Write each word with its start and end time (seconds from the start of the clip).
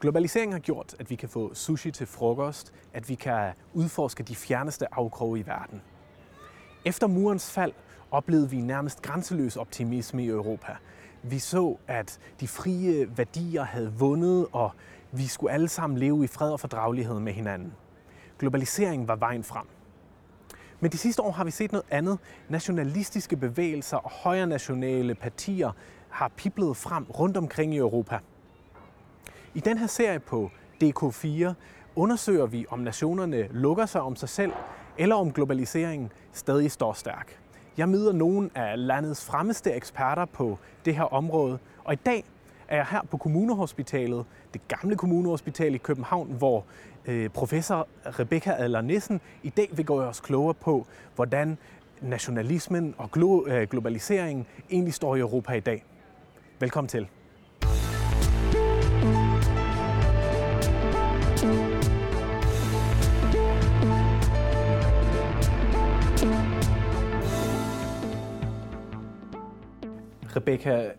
Globaliseringen 0.00 0.52
har 0.52 0.60
gjort, 0.60 0.94
at 0.98 1.10
vi 1.10 1.14
kan 1.14 1.28
få 1.28 1.54
sushi 1.54 1.90
til 1.90 2.06
frokost, 2.06 2.72
at 2.92 3.08
vi 3.08 3.14
kan 3.14 3.52
udforske 3.74 4.22
de 4.22 4.36
fjerneste 4.36 4.94
afkroge 4.94 5.38
i 5.38 5.46
verden. 5.46 5.82
Efter 6.84 7.06
murens 7.06 7.50
fald 7.50 7.72
oplevede 8.10 8.50
vi 8.50 8.60
nærmest 8.60 9.02
grænseløs 9.02 9.56
optimisme 9.56 10.24
i 10.24 10.28
Europa. 10.28 10.76
Vi 11.22 11.38
så, 11.38 11.76
at 11.86 12.18
de 12.40 12.48
frie 12.48 13.18
værdier 13.18 13.62
havde 13.62 13.92
vundet, 13.92 14.46
og 14.52 14.70
vi 15.12 15.26
skulle 15.26 15.52
alle 15.52 15.68
sammen 15.68 15.98
leve 15.98 16.24
i 16.24 16.26
fred 16.26 16.52
og 16.52 16.60
fordragelighed 16.60 17.20
med 17.20 17.32
hinanden. 17.32 17.72
Globaliseringen 18.38 19.08
var 19.08 19.16
vejen 19.16 19.44
frem. 19.44 19.66
Men 20.80 20.92
de 20.92 20.98
sidste 20.98 21.22
år 21.22 21.30
har 21.30 21.44
vi 21.44 21.50
set 21.50 21.72
noget 21.72 21.86
andet. 21.90 22.18
Nationalistiske 22.48 23.36
bevægelser 23.36 23.96
og 23.96 24.10
højre 24.10 24.46
nationale 24.46 25.14
partier 25.14 25.72
har 26.08 26.28
piblet 26.28 26.76
frem 26.76 27.04
rundt 27.04 27.36
omkring 27.36 27.74
i 27.74 27.78
Europa. 27.78 28.18
I 29.54 29.60
den 29.60 29.78
her 29.78 29.86
serie 29.86 30.18
på 30.18 30.50
DK4 30.84 31.52
undersøger 31.96 32.46
vi, 32.46 32.66
om 32.68 32.78
nationerne 32.78 33.48
lukker 33.50 33.86
sig 33.86 34.00
om 34.00 34.16
sig 34.16 34.28
selv, 34.28 34.52
eller 34.98 35.16
om 35.16 35.32
globaliseringen 35.32 36.12
stadig 36.32 36.70
står 36.70 36.92
stærk. 36.92 37.38
Jeg 37.76 37.88
møder 37.88 38.12
nogle 38.12 38.50
af 38.54 38.86
landets 38.86 39.24
fremmeste 39.24 39.72
eksperter 39.72 40.24
på 40.24 40.58
det 40.84 40.96
her 40.96 41.02
område, 41.02 41.58
og 41.84 41.92
i 41.92 41.96
dag 41.96 42.24
er 42.68 42.76
jeg 42.76 42.86
her 42.90 43.00
på 43.10 43.16
Kommunehospitalet, 43.16 44.24
det 44.54 44.68
gamle 44.68 44.96
kommunehospital 44.96 45.74
i 45.74 45.78
København, 45.78 46.34
hvor 46.38 46.64
øh, 47.06 47.30
professor 47.30 47.88
Rebecca 48.04 48.52
Adler 48.52 48.80
Nissen 48.80 49.20
i 49.42 49.50
dag 49.50 49.68
vil 49.72 49.86
gå 49.86 50.02
os 50.02 50.20
klogere 50.20 50.54
på, 50.54 50.86
hvordan 51.14 51.58
nationalismen 52.00 52.94
og 52.98 53.10
øh, 53.48 53.68
globaliseringen 53.68 54.46
egentlig 54.70 54.94
står 54.94 55.16
i 55.16 55.20
Europa 55.20 55.52
i 55.52 55.60
dag. 55.60 55.84
Velkommen 56.60 56.88
til. 56.88 57.08
Rebecca, 70.36 70.90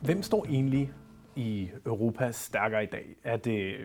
hvem 0.00 0.22
står 0.22 0.46
egentlig 0.48 0.92
i 1.36 1.70
Europa 1.86 2.32
stærkere 2.32 2.84
i 2.84 2.86
dag? 2.86 3.16
Er 3.24 3.36
det 3.36 3.76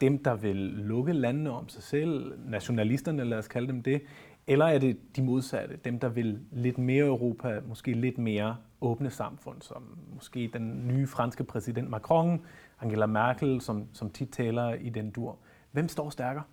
dem, 0.00 0.18
der 0.18 0.34
vil 0.34 0.56
lukke 0.56 1.12
landene 1.12 1.50
om 1.50 1.68
sig 1.68 1.82
selv, 1.82 2.38
nationalisterne, 2.50 3.24
lad 3.24 3.38
os 3.38 3.48
kalde 3.48 3.68
dem 3.68 3.82
det, 3.82 4.02
eller 4.46 4.64
er 4.64 4.78
det 4.78 5.16
de 5.16 5.22
modsatte, 5.22 5.76
dem, 5.84 5.98
der 5.98 6.08
vil 6.08 6.40
lidt 6.52 6.78
mere 6.78 7.06
Europa, 7.06 7.60
måske 7.68 7.92
lidt 7.92 8.18
mere 8.18 8.56
åbne 8.80 9.10
samfund, 9.10 9.62
som 9.62 9.98
måske 10.14 10.50
den 10.52 10.88
nye 10.88 11.06
franske 11.06 11.44
præsident 11.44 11.90
Macron, 11.90 12.40
Angela 12.80 13.06
Merkel, 13.06 13.60
som, 13.60 13.86
som 13.92 14.10
tit 14.10 14.28
taler 14.30 14.74
i 14.74 14.88
den 14.88 15.10
dur. 15.10 15.38
Hvem 15.72 15.88
står 15.88 16.10
stærkere? 16.10 16.44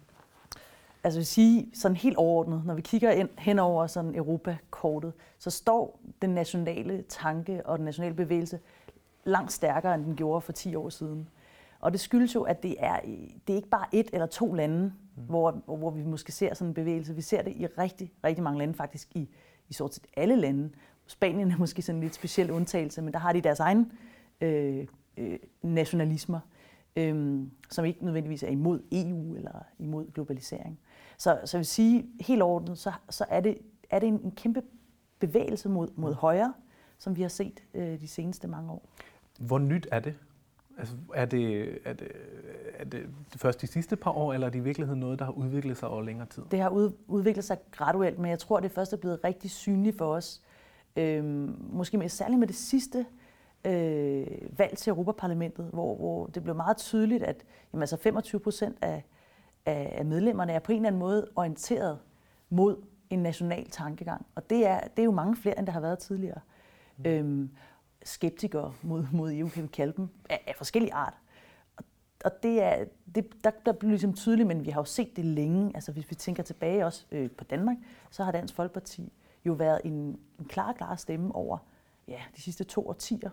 Altså 1.03 1.19
vil 1.19 1.25
sige, 1.25 1.69
sådan 1.73 1.97
helt 1.97 2.17
overordnet, 2.17 2.65
når 2.65 2.73
vi 2.73 2.81
kigger 2.81 3.11
ind, 3.11 3.29
hen 3.37 3.59
over 3.59 3.87
sådan 3.87 4.15
Europa-kortet, 4.15 5.13
så 5.39 5.49
står 5.49 5.99
den 6.21 6.29
nationale 6.29 7.03
tanke 7.09 7.65
og 7.65 7.77
den 7.77 7.85
nationale 7.85 8.15
bevægelse 8.15 8.59
langt 9.23 9.51
stærkere, 9.51 9.95
end 9.95 10.05
den 10.05 10.15
gjorde 10.15 10.41
for 10.41 10.51
10 10.51 10.75
år 10.75 10.89
siden. 10.89 11.29
Og 11.79 11.91
det 11.91 11.99
skyldes 11.99 12.35
jo, 12.35 12.41
at 12.41 12.63
det 12.63 12.75
er, 12.79 12.99
det 13.47 13.53
er 13.53 13.55
ikke 13.55 13.69
bare 13.69 13.85
et 13.91 14.09
eller 14.13 14.25
to 14.25 14.53
lande, 14.53 14.93
mm. 15.15 15.23
hvor, 15.23 15.51
hvor 15.51 15.89
vi 15.89 16.03
måske 16.03 16.31
ser 16.31 16.53
sådan 16.53 16.67
en 16.67 16.73
bevægelse. 16.73 17.15
Vi 17.15 17.21
ser 17.21 17.41
det 17.41 17.53
i 17.55 17.65
rigtig, 17.65 18.11
rigtig 18.23 18.43
mange 18.43 18.59
lande, 18.59 18.73
faktisk 18.73 19.07
i, 19.15 19.29
i 19.69 19.73
stort 19.73 19.93
set 19.93 20.07
alle 20.17 20.35
lande. 20.35 20.69
Spanien 21.07 21.51
er 21.51 21.57
måske 21.57 21.81
sådan 21.81 21.97
en 21.97 22.03
lidt 22.03 22.15
speciel 22.15 22.51
undtagelse, 22.51 23.01
men 23.01 23.13
der 23.13 23.19
har 23.19 23.33
de 23.33 23.41
deres 23.41 23.59
egen 23.59 23.91
øh, 24.41 24.87
øh, 25.17 25.39
nationalismer, 25.61 26.39
øh, 26.95 27.39
som 27.69 27.85
ikke 27.85 28.05
nødvendigvis 28.05 28.43
er 28.43 28.49
imod 28.49 28.81
EU 28.91 29.35
eller 29.35 29.63
imod 29.79 30.11
globalisering. 30.11 30.79
Så, 31.17 31.39
så 31.45 31.58
jeg 31.58 31.59
vil 31.59 31.66
sige, 31.66 32.06
helt 32.19 32.42
ordentligt, 32.42 32.80
så, 32.80 32.92
så 33.09 33.25
er 33.30 33.39
det, 33.39 33.58
er 33.89 34.00
det 34.00 34.08
en, 34.08 34.19
en 34.23 34.31
kæmpe 34.31 34.61
bevægelse 35.20 35.70
mod, 35.70 35.87
mod 35.95 36.14
højre, 36.14 36.54
som 36.98 37.15
vi 37.15 37.21
har 37.21 37.30
set 37.30 37.64
øh, 37.73 37.99
de 37.99 38.08
seneste 38.08 38.48
mange 38.48 38.71
år. 38.71 38.89
Hvor 39.39 39.60
nyt 39.60 39.87
er 39.92 39.99
det? 39.99 40.15
Altså, 40.77 40.95
er, 41.14 41.26
det, 41.26 41.77
er, 41.86 41.93
det, 41.93 42.11
er 42.77 42.86
det 42.86 43.10
først 43.36 43.61
de 43.61 43.67
sidste 43.67 43.95
par 43.95 44.11
år, 44.11 44.33
eller 44.33 44.48
er 44.48 44.52
det 44.52 44.60
i 44.60 44.64
virkeligheden 44.64 44.99
noget, 44.99 45.20
der 45.20 45.26
har 45.26 45.32
udviklet 45.32 45.77
sig 45.77 45.89
over 45.89 46.02
længere 46.02 46.27
tid? 46.27 46.43
Det 46.52 46.60
har 46.60 46.70
ud, 46.70 46.92
udviklet 47.08 47.45
sig 47.45 47.58
graduelt, 47.71 48.20
men 48.20 48.30
jeg 48.32 48.39
tror, 48.39 48.60
det 48.60 48.71
først 48.71 48.93
er 48.93 48.98
blevet 48.98 49.23
rigtig 49.23 49.52
synligt 49.52 49.98
for 49.98 50.16
os. 50.16 50.42
Øhm, 50.95 51.55
måske 51.60 51.98
med, 51.98 52.10
særligt 52.10 52.39
med 52.39 52.48
det 52.48 52.55
sidste 52.55 53.05
øh, 53.66 54.27
valg 54.58 54.77
til 54.77 54.89
Europaparlamentet, 54.89 55.70
hvor, 55.73 55.95
hvor 55.95 56.26
det 56.26 56.43
blev 56.43 56.55
meget 56.55 56.77
tydeligt, 56.77 57.23
at 57.23 57.43
jamen, 57.73 57.82
altså 57.82 57.98
25 57.98 58.39
procent 58.39 58.77
af, 58.82 59.04
af 59.65 60.05
medlemmerne 60.05 60.53
er 60.53 60.59
på 60.59 60.71
en 60.71 60.75
eller 60.75 60.87
anden 60.87 60.99
måde 60.99 61.27
orienteret 61.35 61.99
mod 62.49 62.77
en 63.09 63.19
national 63.19 63.69
tankegang. 63.69 64.25
Og 64.35 64.49
det 64.49 64.67
er, 64.67 64.79
det 64.79 64.99
er 64.99 65.03
jo 65.03 65.11
mange 65.11 65.35
flere, 65.35 65.59
end 65.59 65.67
der 65.67 65.73
har 65.73 65.79
været 65.79 65.99
tidligere. 65.99 66.39
Mm. 66.97 67.05
Øhm, 67.05 67.49
skeptikere 68.03 68.73
mod, 68.81 69.05
mod 69.11 69.31
EU, 69.31 69.49
kan 69.49 69.63
vi 69.63 69.67
kalde 69.67 69.93
dem, 69.97 70.09
af, 70.29 70.43
af 70.47 70.55
forskellige 70.57 70.93
art. 70.93 71.13
Og, 71.77 71.83
og 72.25 72.43
det 72.43 72.63
er, 72.63 72.85
det, 73.15 73.43
der, 73.43 73.51
der 73.65 73.71
bliver 73.71 73.89
ligesom 73.89 74.13
tydeligt, 74.13 74.47
men 74.47 74.65
vi 74.65 74.69
har 74.69 74.81
jo 74.81 74.85
set 74.85 75.15
det 75.15 75.25
længe. 75.25 75.71
Altså 75.75 75.91
hvis 75.91 76.09
vi 76.09 76.15
tænker 76.15 76.43
tilbage 76.43 76.85
også 76.85 77.05
øh, 77.11 77.31
på 77.31 77.43
Danmark, 77.43 77.77
så 78.11 78.23
har 78.23 78.31
Dansk 78.31 78.55
Folkeparti 78.55 79.13
jo 79.45 79.53
været 79.53 79.81
en, 79.83 79.93
en 80.39 80.45
klar, 80.47 80.73
klar 80.73 80.95
stemme 80.95 81.35
over 81.35 81.57
ja, 82.07 82.19
de 82.35 82.41
sidste 82.41 82.63
to 82.63 82.87
årtier. 82.89 83.30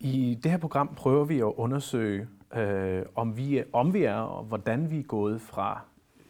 I 0.00 0.38
det 0.42 0.50
her 0.50 0.58
program 0.58 0.94
prøver 0.96 1.24
vi 1.24 1.38
at 1.38 1.44
undersøge, 1.44 2.28
øh, 2.54 3.02
om, 3.14 3.36
vi 3.36 3.58
er, 3.58 3.64
om 3.72 3.94
vi 3.94 4.04
er, 4.04 4.14
og 4.14 4.44
hvordan 4.44 4.90
vi 4.90 4.98
er 4.98 5.02
gået 5.02 5.40
fra 5.40 5.80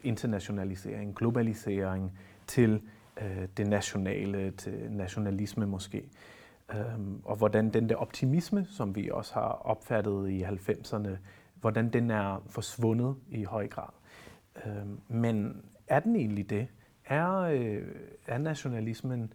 internationalisering, 0.03 1.15
globalisering 1.15 2.19
til 2.47 2.81
øh, 3.21 3.47
det 3.57 3.67
nationale, 3.67 4.51
til 4.51 4.73
nationalisme 4.91 5.67
måske. 5.67 6.03
Øhm, 6.73 7.21
og 7.23 7.35
hvordan 7.35 7.69
den 7.69 7.89
der 7.89 7.95
optimisme, 7.95 8.65
som 8.69 8.95
vi 8.95 9.09
også 9.09 9.33
har 9.33 9.61
opfattet 9.65 10.29
i 10.29 10.43
90'erne, 10.43 11.09
hvordan 11.61 11.89
den 11.89 12.11
er 12.11 12.43
forsvundet 12.49 13.15
i 13.29 13.43
høj 13.43 13.67
grad. 13.67 13.89
Øhm, 14.65 14.99
men 15.07 15.61
er 15.87 15.99
den 15.99 16.15
egentlig 16.15 16.49
det? 16.49 16.67
Er, 17.05 17.37
øh, 17.37 17.83
er 18.27 18.37
nationalismen 18.37 19.33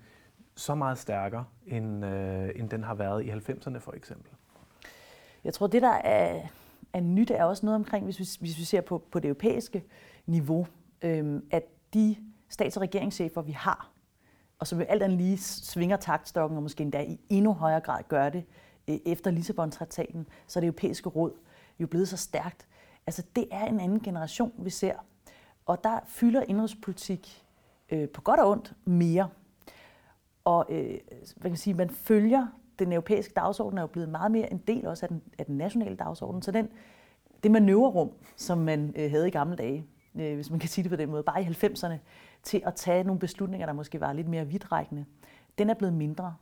så 0.61 0.75
meget 0.75 0.99
stærkere, 0.99 1.45
end, 1.67 2.05
øh, 2.05 2.51
end 2.57 2.71
den 2.71 2.85
har 2.85 2.95
været 2.95 3.25
i 3.25 3.31
90'erne 3.31 3.79
for 3.79 3.93
eksempel? 3.93 4.31
Jeg 5.45 5.55
tror, 5.55 5.67
det 5.67 5.83
der 5.83 5.89
er, 5.93 6.43
er 6.93 7.01
nyt, 7.01 7.31
er 7.31 7.45
også 7.45 7.67
noget 7.67 7.77
omkring, 7.77 8.05
hvis 8.05 8.19
vi, 8.19 8.27
hvis 8.41 8.59
vi 8.59 8.65
ser 8.65 8.81
på, 8.81 9.03
på 9.11 9.19
det 9.19 9.29
europæiske 9.29 9.85
niveau, 10.27 10.67
øh, 11.03 11.43
at 11.51 11.63
de 11.95 12.17
stats- 12.49 12.77
og 12.77 12.83
regeringschefer, 12.83 13.43
vi 13.43 13.53
har, 13.53 13.91
og 14.59 14.67
som 14.67 14.81
alt 14.89 15.03
andet 15.03 15.19
lige 15.19 15.39
svinger 15.39 15.97
taktstokken, 15.97 16.57
og 16.57 16.63
måske 16.63 16.83
endda 16.83 17.03
i 17.03 17.21
endnu 17.29 17.53
højere 17.53 17.81
grad 17.81 18.03
gør 18.09 18.29
det 18.29 18.45
øh, 18.89 18.99
efter 19.07 19.31
Lissabon-traktaten, 19.31 20.27
så 20.47 20.59
er 20.59 20.61
det 20.61 20.67
europæiske 20.67 21.09
råd 21.09 21.33
jo 21.79 21.87
blevet 21.87 22.09
så 22.09 22.17
stærkt. 22.17 22.67
Altså, 23.07 23.23
det 23.37 23.49
er 23.51 23.65
en 23.65 23.81
anden 23.81 24.01
generation, 24.01 24.53
vi 24.59 24.71
ser. 24.71 24.95
Og 25.67 25.85
der 25.85 26.01
fylder 26.07 26.43
indrigspolitik 26.43 27.45
øh, 27.91 28.09
på 28.09 28.21
godt 28.21 28.41
og 28.41 28.51
ondt 28.51 28.75
mere. 28.85 29.29
Og 30.45 30.67
øh, 30.69 30.99
hvad 31.09 31.43
kan 31.43 31.51
man, 31.51 31.57
sige, 31.57 31.75
man 31.75 31.91
følger 31.91 32.47
den 32.81 32.93
europæiske 32.93 33.33
dagsorden 33.37 33.79
er 33.79 33.83
jo 33.83 33.87
blevet 33.87 34.09
meget 34.09 34.33
mere 34.33 34.53
en 34.53 34.59
del 34.59 34.87
også 34.87 35.07
af 35.07 35.09
den, 35.09 35.23
af 35.39 35.47
den 35.47 35.57
nationale 35.57 35.97
dagsorden. 35.97 36.43
Så 36.43 36.51
den, 36.51 36.69
det 37.43 37.51
manøvrerum, 37.51 38.11
som 38.37 38.59
man 38.59 38.95
øh, 38.97 39.11
havde 39.11 39.29
i 39.29 39.31
gamle 39.31 39.57
dage, 39.57 39.87
øh, 40.15 40.35
hvis 40.35 40.51
man 40.51 40.59
kan 40.59 40.69
sige 40.69 40.83
det 40.83 40.91
på 40.91 40.97
den 40.97 41.11
måde, 41.11 41.23
bare 41.23 41.43
i 41.43 41.45
90'erne, 41.45 41.95
til 42.43 42.63
at 42.67 42.75
tage 42.75 43.05
nogle 43.05 43.19
beslutninger, 43.19 43.67
der 43.67 43.73
måske 43.73 44.01
var 44.01 44.13
lidt 44.13 44.29
mere 44.29 44.47
vidtrækkende, 44.47 45.05
den 45.59 45.71
er 45.71 45.75
blevet 45.75 45.95
mindre. 45.95 46.35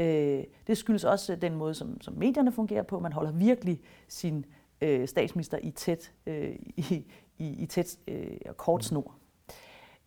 Øh, 0.00 0.44
det 0.66 0.78
skyldes 0.78 1.04
også 1.04 1.36
den 1.36 1.54
måde, 1.54 1.74
som, 1.74 2.00
som 2.00 2.14
medierne 2.14 2.52
fungerer 2.52 2.82
på. 2.82 3.00
Man 3.00 3.12
holder 3.12 3.32
virkelig 3.32 3.80
sin 4.08 4.44
øh, 4.80 5.08
statsminister 5.08 5.58
i 5.62 5.70
tæt, 5.70 6.12
øh, 6.26 6.56
i, 6.76 7.06
i, 7.38 7.48
i 7.48 7.66
tæt 7.66 7.96
øh, 8.08 8.36
kort 8.56 8.84
snor. 8.84 9.14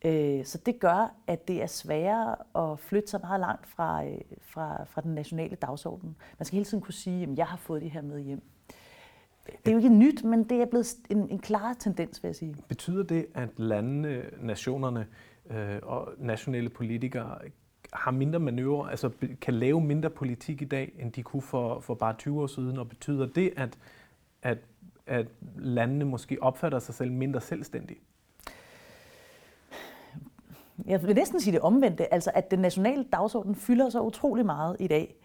Øh, 0.05 0.45
så 0.45 0.57
det 0.65 0.79
gør, 0.79 1.15
at 1.27 1.47
det 1.47 1.61
er 1.61 1.67
sværere 1.67 2.35
at 2.55 2.79
flytte 2.79 3.09
sig 3.09 3.19
meget 3.21 3.39
langt 3.39 3.67
fra, 3.67 4.05
øh, 4.05 4.17
fra, 4.41 4.83
fra 4.83 5.01
den 5.01 5.15
nationale 5.15 5.55
dagsorden. 5.55 6.15
Man 6.39 6.45
skal 6.45 6.55
hele 6.55 6.65
tiden 6.65 6.83
kunne 6.83 6.93
sige, 6.93 7.23
at 7.23 7.37
jeg 7.37 7.45
har 7.45 7.57
fået 7.57 7.81
det 7.81 7.91
her 7.91 8.01
med 8.01 8.21
hjem. 8.21 8.41
Det 9.45 9.67
er 9.67 9.71
jo 9.71 9.77
ikke 9.77 9.89
nyt, 9.89 10.23
men 10.23 10.43
det 10.43 10.61
er 10.61 10.65
blevet 10.65 10.95
en, 11.09 11.29
en 11.29 11.39
klar 11.39 11.73
tendens, 11.73 12.23
vil 12.23 12.27
jeg 12.29 12.35
sige. 12.35 12.55
Betyder 12.67 13.03
det, 13.03 13.25
at 13.33 13.49
landene, 13.57 14.23
nationerne 14.41 15.07
øh, 15.49 15.79
og 15.83 16.09
nationale 16.17 16.69
politikere 16.69 17.37
har 17.93 18.11
mindre 18.11 18.39
manøvre, 18.39 18.91
altså 18.91 19.11
kan 19.41 19.53
lave 19.53 19.81
mindre 19.81 20.09
politik 20.09 20.61
i 20.61 20.65
dag, 20.65 20.91
end 20.99 21.11
de 21.11 21.23
kunne 21.23 21.41
for, 21.41 21.79
for 21.79 21.93
bare 21.93 22.13
20 22.13 22.41
år 22.41 22.47
siden? 22.47 22.77
Og 22.77 22.89
betyder 22.89 23.25
det, 23.25 23.53
at, 23.57 23.77
at, 24.41 24.57
at 25.05 25.27
landene 25.57 26.05
måske 26.05 26.43
opfatter 26.43 26.79
sig 26.79 26.95
selv 26.95 27.11
mindre 27.11 27.41
selvstændigt? 27.41 27.99
Jeg 30.85 31.03
vil 31.03 31.15
næsten 31.15 31.39
sige 31.39 31.53
det 31.53 31.61
omvendte, 31.61 32.13
altså 32.13 32.31
at 32.33 32.51
den 32.51 32.59
nationale 32.59 33.05
dagsorden 33.13 33.55
fylder 33.55 33.89
så 33.89 34.01
utrolig 34.01 34.45
meget 34.45 34.75
i 34.79 34.87
dag. 34.87 35.15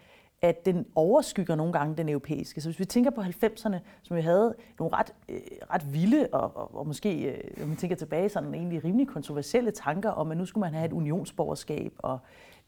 at 0.41 0.65
den 0.65 0.85
overskygger 0.95 1.55
nogle 1.55 1.73
gange 1.73 1.97
den 1.97 2.09
europæiske. 2.09 2.61
Så 2.61 2.69
hvis 2.69 2.79
vi 2.79 2.85
tænker 2.85 3.11
på 3.11 3.21
90'erne, 3.21 3.77
som 4.01 4.17
vi 4.17 4.21
havde 4.21 4.55
nogle 4.79 4.95
ret, 4.95 5.13
øh, 5.29 5.39
ret 5.73 5.93
vilde 5.93 6.27
og, 6.31 6.57
og, 6.57 6.75
og 6.75 6.87
måske, 6.87 7.23
øh, 7.23 7.57
når 7.57 7.65
man 7.65 7.75
tænker 7.75 7.95
tilbage, 7.95 8.29
sådan 8.29 8.53
egentlig 8.53 8.83
rimelig 8.83 9.07
kontroversielle 9.07 9.71
tanker 9.71 10.09
om, 10.09 10.31
at 10.31 10.37
nu 10.37 10.45
skulle 10.45 10.61
man 10.61 10.73
have 10.73 10.85
et 10.85 10.93
unionsborgerskab, 10.93 11.93
og 11.97 12.19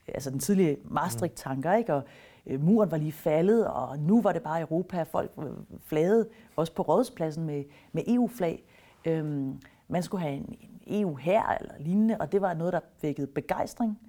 øh, 0.07 0.13
altså 0.13 0.29
den 0.29 0.39
tidlige 0.39 0.77
Maastricht-tanker, 0.83 1.73
ikke? 1.73 1.93
og 1.93 2.01
øh, 2.45 2.61
muren 2.61 2.91
var 2.91 2.97
lige 2.97 3.11
faldet, 3.11 3.67
og 3.67 3.99
nu 3.99 4.21
var 4.21 4.31
det 4.31 4.41
bare 4.41 4.61
Europa, 4.61 5.03
folk 5.03 5.31
øh, 5.39 5.45
flagede 5.85 6.29
også 6.55 6.73
på 6.73 6.81
rådspladsen 6.81 7.43
med, 7.43 7.63
med 7.91 8.03
EU-flag. 8.07 8.63
Øhm, 9.05 9.61
man 9.87 10.03
skulle 10.03 10.21
have 10.21 10.35
en, 10.35 10.57
en 10.61 10.76
EU 10.89 11.15
her 11.15 11.57
eller 11.59 11.73
lignende, 11.79 12.17
og 12.19 12.31
det 12.31 12.41
var 12.41 12.53
noget, 12.53 12.73
der 12.73 12.79
vækkede 13.01 13.27
begejstring, 13.27 13.99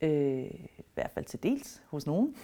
øh, 0.00 0.44
i 0.78 0.82
hvert 0.94 1.10
fald 1.10 1.24
til 1.24 1.42
dels 1.42 1.82
hos 1.86 2.06
nogen. 2.06 2.34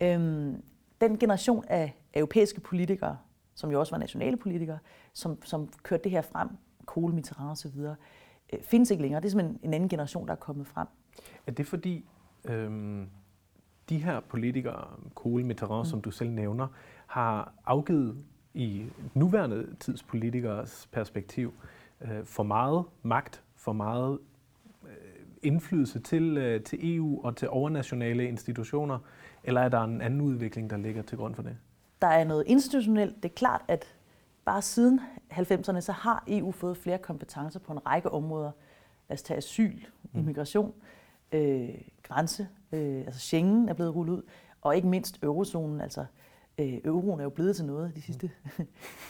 Øhm, 0.00 0.62
den 1.00 1.18
generation 1.18 1.64
af 1.68 1.96
europæiske 2.14 2.60
politikere, 2.60 3.18
som 3.54 3.70
jo 3.70 3.80
også 3.80 3.92
var 3.92 3.98
nationale 3.98 4.36
politikere, 4.36 4.78
som, 5.12 5.42
som 5.42 5.68
kørte 5.82 6.04
det 6.04 6.12
her 6.12 6.22
frem, 6.22 6.48
Kohl, 6.86 7.14
Mitterrand 7.14 7.50
osv., 7.50 7.80
øh, 8.52 8.62
findes 8.62 8.90
ikke 8.90 9.02
længere. 9.02 9.20
Det 9.20 9.26
er 9.26 9.30
simpelthen 9.30 9.60
en 9.62 9.74
anden 9.74 9.88
generation, 9.88 10.26
der 10.26 10.32
er 10.32 10.36
kommet 10.36 10.66
frem. 10.66 10.86
Er 11.46 11.52
det 11.52 11.66
fordi 11.66 12.04
øhm, 12.44 13.10
de 13.88 13.98
her 13.98 14.20
politikere, 14.20 14.88
Kohl, 15.14 15.44
Mitterrand, 15.44 15.86
mm. 15.86 15.90
som 15.90 16.00
du 16.00 16.10
selv 16.10 16.30
nævner, 16.30 16.66
har 17.06 17.52
afgivet 17.66 18.24
i 18.54 18.86
nuværende 19.14 19.74
tids 19.80 20.02
politikers 20.02 20.88
perspektiv 20.92 21.48
øh, 21.48 21.81
for 22.24 22.42
meget 22.42 22.84
magt, 23.02 23.42
for 23.56 23.72
meget 23.72 24.18
øh, 24.84 24.88
indflydelse 25.42 26.00
til, 26.00 26.36
øh, 26.36 26.62
til 26.62 26.96
EU 26.96 27.20
og 27.24 27.36
til 27.36 27.48
overnationale 27.48 28.28
institutioner, 28.28 28.98
eller 29.44 29.60
er 29.60 29.68
der 29.68 29.80
en 29.84 30.00
anden 30.00 30.20
udvikling, 30.20 30.70
der 30.70 30.76
ligger 30.76 31.02
til 31.02 31.18
grund 31.18 31.34
for 31.34 31.42
det? 31.42 31.56
Der 32.02 32.08
er 32.08 32.24
noget 32.24 32.44
institutionelt. 32.46 33.16
Det 33.16 33.24
er 33.24 33.34
klart, 33.34 33.62
at 33.68 33.96
bare 34.44 34.62
siden 34.62 35.00
90'erne, 35.32 35.80
så 35.80 35.92
har 35.92 36.24
EU 36.28 36.52
fået 36.52 36.76
flere 36.76 36.98
kompetencer 36.98 37.60
på 37.60 37.72
en 37.72 37.86
række 37.86 38.10
områder. 38.10 38.50
Lad 39.08 39.14
os 39.14 39.22
tage 39.22 39.38
asyl, 39.38 39.78
mm. 40.12 40.18
immigration, 40.18 40.74
øh, 41.32 41.68
grænse, 42.02 42.48
øh, 42.72 42.96
altså 43.06 43.20
Schengen 43.20 43.68
er 43.68 43.74
blevet 43.74 43.94
rullet 43.94 44.12
ud, 44.12 44.22
og 44.62 44.76
ikke 44.76 44.88
mindst 44.88 45.18
eurozonen, 45.22 45.80
altså 45.80 46.04
øh, 46.58 46.78
euroen 46.84 47.20
er 47.20 47.24
jo 47.24 47.30
blevet 47.30 47.56
til 47.56 47.64
noget 47.64 47.96
de 47.96 48.02
sidste 48.02 48.30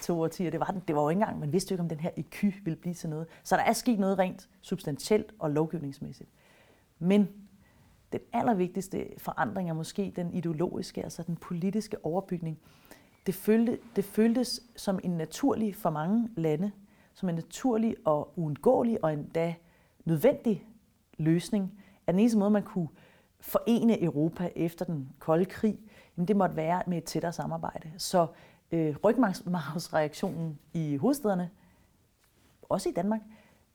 to 0.03 0.21
årtier. 0.21 0.51
Det 0.51 0.59
var, 0.59 0.65
den, 0.65 0.81
det 0.87 0.95
var 0.95 1.01
jo 1.01 1.09
ikke 1.09 1.21
engang, 1.21 1.39
man 1.39 1.53
vidste 1.53 1.71
jo 1.71 1.75
ikke, 1.75 1.81
om 1.81 1.89
den 1.89 1.99
her 1.99 2.09
EQ 2.17 2.43
ville 2.63 2.75
blive 2.75 2.93
til 2.93 3.09
noget. 3.09 3.27
Så 3.43 3.55
der 3.55 3.63
er 3.63 3.73
sket 3.73 3.99
noget 3.99 4.19
rent 4.19 4.49
substantielt 4.61 5.33
og 5.39 5.51
lovgivningsmæssigt. 5.51 6.29
Men 6.99 7.27
den 8.11 8.21
allervigtigste 8.33 9.07
forandring 9.17 9.69
er 9.69 9.73
måske 9.73 10.13
den 10.15 10.33
ideologiske, 10.33 11.03
altså 11.03 11.23
den 11.23 11.35
politiske 11.35 12.05
overbygning. 12.05 12.59
Det, 13.25 13.35
følte, 13.35 13.79
det 13.95 14.05
føltes 14.05 14.61
som 14.75 14.99
en 15.03 15.11
naturlig 15.11 15.75
for 15.75 15.89
mange 15.89 16.29
lande, 16.37 16.71
som 17.13 17.29
en 17.29 17.35
naturlig 17.35 17.95
og 18.05 18.33
uundgåelig 18.35 19.03
og 19.03 19.13
endda 19.13 19.55
nødvendig 20.05 20.65
løsning. 21.17 21.79
At 22.07 22.13
den 22.13 22.19
eneste 22.19 22.37
måde, 22.37 22.51
man 22.51 22.63
kunne 22.63 22.87
forene 23.39 24.03
Europa 24.03 24.49
efter 24.55 24.85
den 24.85 25.09
kolde 25.19 25.45
krig, 25.45 25.79
jamen 26.17 26.27
det 26.27 26.35
måtte 26.35 26.55
være 26.55 26.83
med 26.87 26.97
et 26.97 27.03
tættere 27.03 27.33
samarbejde. 27.33 27.91
Så 27.97 28.27
øh, 28.73 28.95
rygmarvsreaktionen 29.03 30.59
i 30.73 30.97
hovedstederne, 30.97 31.49
også 32.61 32.89
i 32.89 32.91
Danmark, 32.91 33.21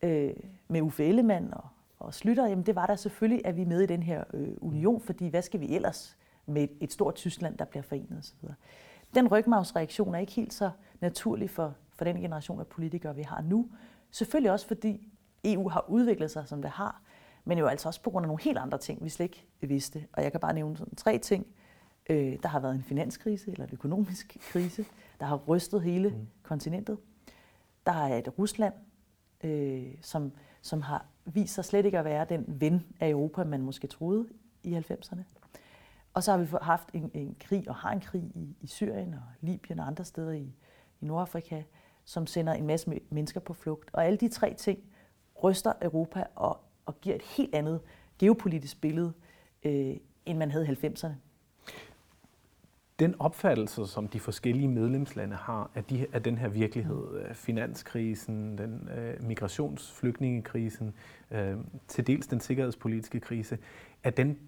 øh, 0.02 0.32
med 0.68 0.82
Uffe 0.82 1.04
Ellemann 1.04 1.54
og 1.54 1.64
og 1.98 2.14
Slytter, 2.14 2.46
jamen 2.46 2.66
det 2.66 2.74
var 2.74 2.86
der 2.86 2.96
selvfølgelig, 2.96 3.46
at 3.46 3.56
vi 3.56 3.62
er 3.62 3.66
med 3.66 3.80
i 3.80 3.86
den 3.86 4.02
her 4.02 4.24
øh, 4.34 4.48
union, 4.60 5.00
fordi 5.00 5.28
hvad 5.28 5.42
skal 5.42 5.60
vi 5.60 5.74
ellers 5.74 6.16
med 6.46 6.62
et, 6.62 6.70
et 6.80 6.92
stort 6.92 7.14
Tyskland, 7.14 7.58
der 7.58 7.64
bliver 7.64 7.82
forenet 7.82 8.18
osv. 8.18 8.48
Den 9.14 9.28
rygmarvsreaktion 9.28 10.14
er 10.14 10.18
ikke 10.18 10.32
helt 10.32 10.54
så 10.54 10.70
naturlig 11.00 11.50
for, 11.50 11.74
for 11.94 12.04
den 12.04 12.16
generation 12.16 12.60
af 12.60 12.66
politikere, 12.66 13.16
vi 13.16 13.22
har 13.22 13.40
nu. 13.40 13.68
Selvfølgelig 14.10 14.52
også 14.52 14.66
fordi 14.66 15.08
EU 15.44 15.68
har 15.68 15.84
udviklet 15.88 16.30
sig, 16.30 16.48
som 16.48 16.62
det 16.62 16.70
har, 16.70 17.02
men 17.44 17.58
jo 17.58 17.66
altså 17.66 17.88
også 17.88 18.02
på 18.02 18.10
grund 18.10 18.24
af 18.24 18.28
nogle 18.28 18.42
helt 18.42 18.58
andre 18.58 18.78
ting, 18.78 19.04
vi 19.04 19.08
slet 19.08 19.24
ikke 19.24 19.46
vidste. 19.60 20.06
Og 20.12 20.22
jeg 20.22 20.30
kan 20.32 20.40
bare 20.40 20.52
nævne 20.52 20.76
sådan 20.76 20.94
tre 20.94 21.18
ting. 21.18 21.46
Øh, 22.08 22.38
der 22.42 22.48
har 22.48 22.60
været 22.60 22.74
en 22.74 22.82
finanskrise 22.82 23.50
eller 23.50 23.64
en 23.64 23.72
økonomisk 23.72 24.36
krise, 24.40 24.84
der 25.20 25.26
har 25.26 25.36
rystet 25.36 25.82
hele 25.82 26.08
mm. 26.08 26.26
kontinentet. 26.42 26.98
Der 27.86 27.92
er 27.92 28.18
et 28.18 28.38
Rusland, 28.38 28.74
øh, 29.44 29.94
som, 30.00 30.32
som 30.62 30.82
har 30.82 31.06
vist 31.24 31.54
sig 31.54 31.64
slet 31.64 31.84
ikke 31.84 31.98
at 31.98 32.04
være 32.04 32.26
den 32.28 32.44
ven 32.46 32.86
af 33.00 33.08
Europa, 33.10 33.44
man 33.44 33.62
måske 33.62 33.86
troede 33.86 34.26
i 34.62 34.76
90'erne. 34.76 35.20
Og 36.14 36.22
så 36.22 36.30
har 36.30 36.38
vi 36.38 36.48
haft 36.62 36.88
en, 36.92 37.10
en 37.14 37.36
krig, 37.40 37.68
og 37.68 37.74
har 37.74 37.92
en 37.92 38.00
krig 38.00 38.22
i, 38.22 38.56
i 38.60 38.66
Syrien 38.66 39.14
og 39.14 39.22
Libyen 39.40 39.78
og 39.78 39.86
andre 39.86 40.04
steder 40.04 40.32
i, 40.32 40.54
i 41.00 41.04
Nordafrika, 41.04 41.62
som 42.04 42.26
sender 42.26 42.52
en 42.52 42.66
masse 42.66 43.00
mennesker 43.10 43.40
på 43.40 43.52
flugt. 43.52 43.90
Og 43.92 44.06
alle 44.06 44.16
de 44.16 44.28
tre 44.28 44.54
ting 44.54 44.78
ryster 45.42 45.72
Europa 45.82 46.24
og, 46.34 46.60
og 46.86 47.00
giver 47.00 47.16
et 47.16 47.22
helt 47.22 47.54
andet 47.54 47.80
geopolitisk 48.18 48.80
billede, 48.80 49.12
øh, 49.62 49.96
end 50.26 50.38
man 50.38 50.50
havde 50.50 50.66
i 50.66 50.86
90'erne 50.86 51.12
den 52.98 53.14
opfattelse, 53.18 53.86
som 53.86 54.08
de 54.08 54.20
forskellige 54.20 54.68
medlemslande 54.68 55.36
har 55.36 55.70
af, 55.74 55.84
de, 55.84 56.06
af 56.12 56.22
den 56.22 56.38
her 56.38 56.48
virkelighed, 56.48 57.20
øh, 57.20 57.34
finanskrisen, 57.34 58.58
den 58.58 58.88
øh, 58.98 59.24
migrationsflygtningekrisen, 59.24 60.94
øh, 61.30 61.56
til 61.88 62.06
dels 62.06 62.26
den 62.26 62.40
sikkerhedspolitiske 62.40 63.20
krise, 63.20 63.58
er 64.02 64.10
den 64.10 64.38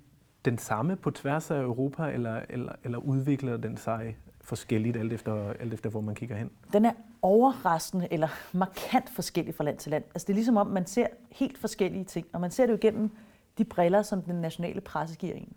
den 0.44 0.58
samme 0.58 0.96
på 0.96 1.10
tværs 1.10 1.50
af 1.50 1.60
Europa, 1.60 2.10
eller, 2.10 2.40
eller, 2.48 2.72
eller 2.84 2.98
udvikler 2.98 3.56
den 3.56 3.76
sig 3.76 4.16
forskelligt, 4.40 4.96
alt 4.96 5.12
efter, 5.12 5.52
alt 5.60 5.74
efter 5.74 5.90
hvor 5.90 6.00
man 6.00 6.14
kigger 6.14 6.36
hen? 6.36 6.50
Den 6.72 6.84
er 6.84 6.92
overraskende 7.22 8.08
eller 8.10 8.28
markant 8.52 9.10
forskellig 9.10 9.54
fra 9.54 9.64
land 9.64 9.78
til 9.78 9.90
land. 9.90 10.04
Altså 10.14 10.26
det 10.26 10.32
er 10.32 10.34
ligesom 10.34 10.56
om, 10.56 10.66
man 10.66 10.86
ser 10.86 11.06
helt 11.30 11.58
forskellige 11.58 12.04
ting, 12.04 12.26
og 12.32 12.40
man 12.40 12.50
ser 12.50 12.66
det 12.66 12.72
jo 12.72 12.78
gennem 12.80 13.10
de 13.58 13.64
briller, 13.64 14.02
som 14.02 14.22
den 14.22 14.34
nationale 14.34 14.80
presse 14.80 15.16
giver 15.16 15.34
en. 15.34 15.52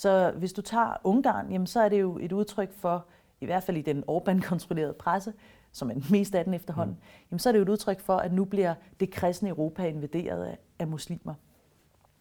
Så 0.00 0.32
hvis 0.36 0.52
du 0.52 0.62
tager 0.62 0.96
Ungarn, 1.04 1.52
jamen, 1.52 1.66
så 1.66 1.80
er 1.80 1.88
det 1.88 2.00
jo 2.00 2.18
et 2.18 2.32
udtryk 2.32 2.72
for, 2.72 3.06
i 3.40 3.46
hvert 3.46 3.62
fald 3.62 3.76
i 3.76 3.82
den 3.82 4.04
Orbán-kontrollerede 4.08 4.92
presse, 4.92 5.32
som 5.72 5.90
er 5.90 5.94
den 5.94 6.04
mest 6.10 6.34
af 6.34 6.44
den 6.44 6.54
efterhånden, 6.54 6.94
mm. 6.94 7.02
jamen, 7.30 7.38
så 7.38 7.48
er 7.48 7.52
det 7.52 7.58
jo 7.58 7.62
et 7.62 7.68
udtryk 7.68 8.00
for, 8.00 8.16
at 8.16 8.32
nu 8.32 8.44
bliver 8.44 8.74
det 9.00 9.10
kristne 9.10 9.48
Europa 9.48 9.86
invaderet 9.86 10.44
af, 10.44 10.58
af 10.78 10.86
muslimer. 10.86 11.34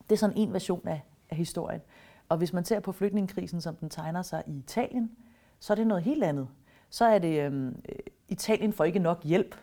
Det 0.04 0.12
er 0.12 0.18
sådan 0.18 0.38
en 0.38 0.54
version 0.54 0.88
af, 0.88 1.02
af 1.30 1.38
historien. 1.38 1.82
Og 2.30 2.38
hvis 2.38 2.54
man 2.54 2.66
ser 2.66 2.80
på 2.80 2.92
flygtningekrisen, 2.92 3.62
som 3.62 3.76
den 3.76 3.90
tegner 3.90 4.22
sig 4.22 4.44
i 4.48 4.58
Italien, 4.58 5.12
så 5.60 5.74
er 5.74 5.76
det 5.76 5.88
noget 5.88 6.04
helt 6.04 6.24
andet. 6.24 6.48
Så 6.90 7.06
er 7.06 7.20
det, 7.20 7.42
øhm, 7.42 7.82
Italien 8.28 8.74
får 8.74 8.84
ikke 8.84 9.00
nok 9.00 9.24
hjælp 9.24 9.56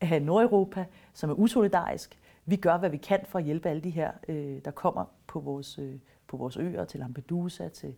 af 0.00 0.22
Nordeuropa, 0.22 0.84
som 1.12 1.30
er 1.30 1.34
usolidarisk. 1.34 2.18
Vi 2.50 2.56
gør, 2.56 2.76
hvad 2.76 2.90
vi 2.90 2.96
kan 2.96 3.20
for 3.24 3.38
at 3.38 3.44
hjælpe 3.44 3.68
alle 3.68 3.82
de 3.82 3.90
her, 3.90 4.12
øh, 4.28 4.60
der 4.64 4.70
kommer 4.70 5.04
på 5.26 5.40
vores, 5.40 5.78
øh, 5.78 5.94
på 6.26 6.36
vores 6.36 6.56
øer, 6.56 6.84
til 6.84 7.00
Lampedusa, 7.00 7.68
til, 7.68 7.94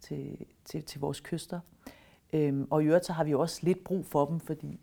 til, 0.00 0.36
til, 0.64 0.84
til 0.84 1.00
vores 1.00 1.20
kyster. 1.20 1.60
Øhm, 2.32 2.66
og 2.70 2.82
i 2.82 2.86
øvrigt 2.86 3.06
så 3.06 3.12
har 3.12 3.24
vi 3.24 3.34
også 3.34 3.60
lidt 3.62 3.84
brug 3.84 4.06
for 4.06 4.26
dem, 4.26 4.40
fordi 4.40 4.80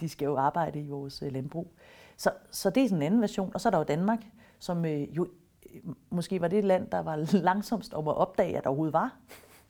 de 0.00 0.08
skal 0.08 0.26
jo 0.26 0.36
arbejde 0.36 0.80
i 0.80 0.88
vores 0.88 1.22
øh, 1.22 1.32
landbrug. 1.32 1.72
Så, 2.16 2.30
så 2.50 2.70
det 2.70 2.82
er 2.82 2.88
sådan 2.88 3.02
en 3.02 3.06
anden 3.06 3.20
version. 3.20 3.50
Og 3.54 3.60
så 3.60 3.68
er 3.68 3.70
der 3.70 3.78
jo 3.78 3.84
Danmark, 3.84 4.24
som 4.58 4.84
øh, 4.84 5.16
jo 5.16 5.28
øh, 5.74 5.80
måske 6.10 6.40
var 6.40 6.48
det 6.48 6.58
et 6.58 6.64
land, 6.64 6.90
der 6.90 6.98
var 7.02 7.16
langsomst 7.50 7.94
om 7.94 8.08
at 8.08 8.16
opdage, 8.16 8.56
at 8.56 8.64
der 8.64 8.70
overhovedet 8.70 8.92
var 8.92 9.16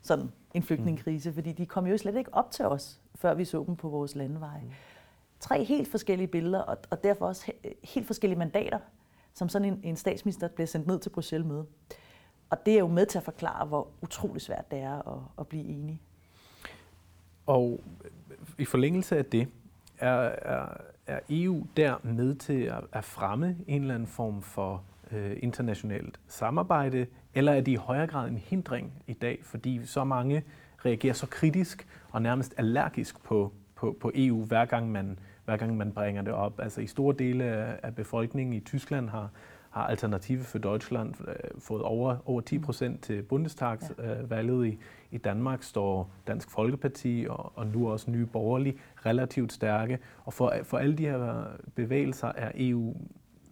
sådan 0.01 0.31
en 0.55 0.63
flygtningekrise, 0.63 1.33
fordi 1.33 1.53
de 1.53 1.67
kom 1.67 1.87
jo 1.87 1.99
slet 1.99 2.17
ikke 2.17 2.35
op 2.35 2.51
til 2.51 2.65
os, 2.65 3.01
før 3.15 3.35
vi 3.35 3.45
så 3.45 3.65
dem 3.67 3.77
på 3.77 3.89
vores 3.89 4.15
landeveje. 4.15 4.63
Tre 5.49 5.65
helt 5.65 5.91
forskellige 5.91 6.27
billeder, 6.27 6.61
og, 6.61 6.77
og 6.91 7.05
derfor 7.05 7.27
også 7.27 7.53
helt 7.85 8.07
forskellige 8.07 8.39
mandater, 8.39 8.79
som 9.35 9.49
sådan 9.49 9.69
en, 9.69 9.81
en 9.83 9.97
statsminister 9.97 10.49
bliver 10.49 10.67
sendt 10.67 10.87
ned 10.87 10.99
til 10.99 11.11
Bruxelles 11.11 11.47
med. 11.47 11.65
Og 12.51 12.67
det 12.67 12.75
er 12.75 12.79
jo 12.79 12.89
med 12.89 13.07
til 13.07 13.19
at 13.19 13.25
forklare, 13.25 13.67
hvor 13.67 13.89
utrolig 14.03 14.43
svært 14.43 14.71
det 14.71 14.79
er 14.79 15.13
at, 15.13 15.21
at 15.39 15.47
blive 15.47 15.65
enige. 15.65 16.01
Og 17.47 17.81
i 18.59 18.65
forlængelse 18.65 19.19
af 19.19 19.25
det, 19.25 19.49
er, 19.99 20.13
er, 20.43 20.69
er 21.07 21.21
EU 21.31 21.67
der 21.77 21.97
med 22.03 22.35
til 22.35 22.63
at, 22.63 22.85
at 22.93 23.05
fremme 23.05 23.57
en 23.67 23.81
eller 23.83 23.95
anden 23.95 24.09
form 24.09 24.43
for 24.43 24.83
øh, 25.13 25.37
internationalt 25.43 26.21
samarbejde, 26.29 27.07
eller 27.35 27.53
er 27.53 27.61
det 27.61 27.73
i 27.73 27.75
højere 27.75 28.07
grad 28.07 28.29
en 28.29 28.39
hindring 28.39 28.93
i 29.07 29.13
dag, 29.13 29.41
fordi 29.45 29.87
så 29.87 30.05
mange 30.05 30.45
reagerer 30.85 31.15
så 31.15 31.27
kritisk 31.27 31.87
og 32.11 32.23
nærmest 32.23 32.55
allergisk 32.57 33.25
på, 33.25 33.53
på, 33.75 33.97
på 34.01 34.13
EU, 34.15 34.45
hver 34.45 34.65
gang, 34.65 34.93
man, 34.93 35.19
hver 35.47 35.57
gang 35.57 35.77
man 35.77 35.93
bringer 35.93 36.23
det 36.23 36.33
op. 36.33 36.61
Altså 36.61 36.81
i 36.81 36.87
store 36.87 37.15
dele 37.19 37.45
af, 37.45 37.95
befolkningen 37.95 38.53
i 38.53 38.61
Tyskland 38.61 39.09
har, 39.09 39.31
har 39.71 39.87
Alternative 39.87 40.43
for 40.43 40.59
Deutschland 40.59 41.15
øh, 41.29 41.35
fået 41.59 41.83
over, 41.83 42.17
over 42.25 42.41
10 42.41 42.59
procent 42.59 43.03
til 43.03 43.23
Bundestagsvalget. 43.23 44.65
Ja. 44.65 44.71
I, 44.71 44.79
I 45.11 45.19
Danmark 45.19 45.63
står 45.63 46.11
Dansk 46.27 46.51
Folkeparti 46.51 47.27
og, 47.29 47.53
og 47.55 47.67
nu 47.67 47.91
også 47.91 48.11
Nye 48.11 48.27
Borgerlige 48.27 48.79
relativt 49.07 49.53
stærke. 49.53 49.99
Og 50.25 50.33
for, 50.33 50.55
for 50.63 50.79
alle 50.79 50.97
de 50.97 51.07
her 51.07 51.45
bevægelser 51.75 52.33
er 52.37 52.51
EU 52.55 52.97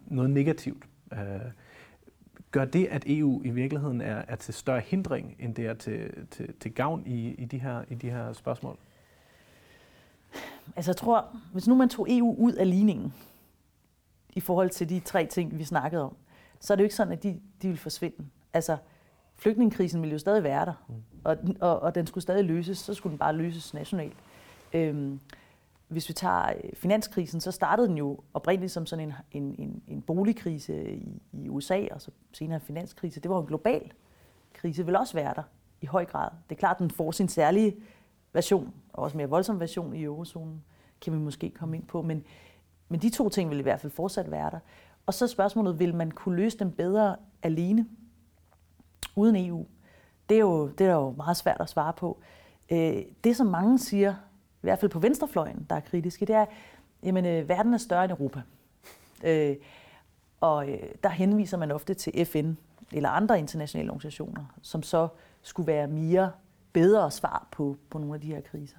noget 0.07 0.29
negativt. 0.29 0.83
Øh, 1.13 1.19
gør 2.51 2.65
det, 2.65 2.85
at 2.85 3.03
EU 3.07 3.41
i 3.43 3.49
virkeligheden 3.49 4.01
er, 4.01 4.21
er 4.27 4.35
til 4.35 4.53
større 4.53 4.79
hindring, 4.79 5.35
end 5.39 5.55
det 5.55 5.65
er 5.65 5.73
til, 5.73 6.27
til, 6.31 6.53
til 6.59 6.73
gavn 6.73 7.03
i, 7.05 7.27
i, 7.27 7.45
de 7.45 7.59
her, 7.59 7.83
i 7.89 7.95
de 7.95 8.09
her 8.09 8.33
spørgsmål? 8.33 8.77
Altså 10.75 10.91
jeg 10.91 10.97
tror, 10.97 11.25
hvis 11.51 11.67
nu 11.67 11.75
man 11.75 11.89
tog 11.89 12.07
EU 12.09 12.35
ud 12.37 12.53
af 12.53 12.69
ligningen, 12.69 13.13
i 14.35 14.39
forhold 14.39 14.69
til 14.69 14.89
de 14.89 14.99
tre 14.99 15.25
ting, 15.25 15.57
vi 15.57 15.63
snakkede 15.63 16.03
om, 16.03 16.15
så 16.59 16.73
er 16.73 16.75
det 16.75 16.81
jo 16.81 16.85
ikke 16.85 16.95
sådan, 16.95 17.13
at 17.13 17.23
de, 17.23 17.39
de 17.61 17.67
vil 17.67 17.77
forsvinde. 17.77 18.25
Altså, 18.53 18.77
flygtningekrisen 19.35 20.01
ville 20.01 20.13
jo 20.13 20.19
stadig 20.19 20.43
være 20.43 20.65
der, 20.65 20.85
mm. 20.89 20.95
og, 21.23 21.37
og, 21.61 21.79
og 21.79 21.95
den 21.95 22.07
skulle 22.07 22.21
stadig 22.21 22.45
løses, 22.45 22.77
så 22.77 22.93
skulle 22.93 23.11
den 23.11 23.19
bare 23.19 23.35
løses 23.35 23.73
nationalt. 23.73 24.17
Øhm, 24.73 25.19
hvis 25.87 26.09
vi 26.09 26.13
tager 26.13 26.49
øh, 26.49 26.73
finanskrisen, 26.73 27.41
så 27.41 27.51
startede 27.51 27.87
den 27.87 27.97
jo 27.97 28.19
oprindeligt 28.33 28.71
som 28.71 28.85
sådan 28.85 29.07
en, 29.07 29.13
en, 29.31 29.55
en, 29.59 29.83
en 29.87 30.01
boligkrise 30.01 30.91
i, 30.91 31.21
i 31.33 31.49
USA, 31.49 31.85
og 31.91 32.01
så 32.01 32.11
senere 32.33 32.55
en 32.55 32.61
finanskrise. 32.61 33.19
Det 33.19 33.31
var 33.31 33.39
en 33.39 33.47
global 33.47 33.91
krise, 34.53 34.85
vil 34.85 34.95
også 34.95 35.13
være 35.13 35.33
der 35.35 35.43
i 35.81 35.85
høj 35.85 36.05
grad. 36.05 36.29
Det 36.49 36.55
er 36.55 36.59
klart, 36.59 36.79
den 36.79 36.91
får 36.91 37.11
sin 37.11 37.27
særlige 37.27 37.75
version, 38.35 38.73
og 38.93 39.03
også 39.03 39.17
mere 39.17 39.29
voldsom 39.29 39.59
version 39.59 39.95
i 39.95 40.03
eurozonen, 40.03 40.63
kan 41.01 41.13
vi 41.13 41.17
måske 41.17 41.49
komme 41.49 41.77
ind 41.77 41.87
på. 41.87 42.01
Men, 42.01 42.23
men 42.89 42.99
de 42.99 43.09
to 43.09 43.29
ting 43.29 43.49
vil 43.49 43.59
i 43.59 43.61
hvert 43.61 43.81
fald 43.81 43.91
fortsat 43.91 44.31
være 44.31 44.51
der. 44.51 44.59
Og 45.05 45.13
så 45.13 45.27
spørgsmålet, 45.27 45.79
vil 45.79 45.95
man 45.95 46.11
kunne 46.11 46.35
løse 46.35 46.59
dem 46.59 46.71
bedre 46.71 47.15
alene, 47.43 47.87
uden 49.15 49.49
EU? 49.49 49.65
Det 50.29 50.35
er 50.35 50.39
jo, 50.39 50.67
det 50.67 50.87
er 50.87 50.93
jo 50.93 51.11
meget 51.11 51.37
svært 51.37 51.61
at 51.61 51.69
svare 51.69 51.93
på. 51.93 52.19
Øh, 52.71 53.03
det, 53.23 53.37
som 53.37 53.47
mange 53.47 53.79
siger, 53.79 54.11
i 54.11 54.61
hvert 54.61 54.79
fald 54.79 54.91
på 54.91 54.99
venstrefløjen, 54.99 55.65
der 55.69 55.75
er 55.75 55.79
kritiske, 55.79 56.25
det 56.25 56.35
er, 56.35 56.45
at 57.03 57.25
øh, 57.25 57.49
verden 57.49 57.73
er 57.73 57.77
større 57.77 58.03
end 58.03 58.11
Europa. 58.11 58.41
Øh, 59.23 59.55
og 60.41 60.69
øh, 60.69 60.89
der 61.03 61.09
henviser 61.09 61.57
man 61.57 61.71
ofte 61.71 61.93
til 61.93 62.25
FN 62.25 62.53
eller 62.91 63.09
andre 63.09 63.39
internationale 63.39 63.89
organisationer, 63.89 64.45
som 64.61 64.83
så 64.83 65.07
skulle 65.41 65.67
være 65.67 65.87
mere 65.87 66.31
bedre 66.75 67.11
svar 67.11 67.47
på, 67.51 67.77
på 67.89 67.97
nogle 67.97 68.13
af 68.15 68.21
de 68.21 68.27
her 68.27 68.41
kriser. 68.41 68.77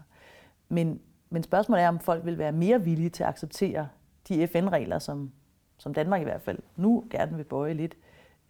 Men, 0.69 1.01
men 1.31 1.43
spørgsmålet 1.43 1.85
er, 1.85 1.89
om 1.89 1.99
folk 1.99 2.25
vil 2.25 2.39
være 2.39 2.53
mere 2.53 2.85
villige 2.85 3.11
til 3.11 3.23
at 3.23 3.29
acceptere 3.29 3.89
de 4.29 4.47
FN-regler, 4.47 4.99
som, 4.99 5.33
som 5.79 5.95
Danmark 5.95 6.21
i 6.21 6.25
hvert 6.25 6.43
fald 6.43 6.59
nu 6.77 7.05
gerne 7.11 7.37
vil 7.37 7.45
bøje 7.45 7.75
lidt 7.75 7.97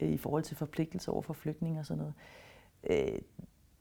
øh, 0.00 0.09
i 0.09 0.17
forhold 0.17 0.43
til 0.43 0.57
forpligtelser 0.57 1.12
over 1.12 1.23
for 1.23 1.33
flygtninge 1.33 1.81
og 1.81 1.87
sådan 1.87 1.99
noget. 1.99 2.15
Øh, 2.91 3.19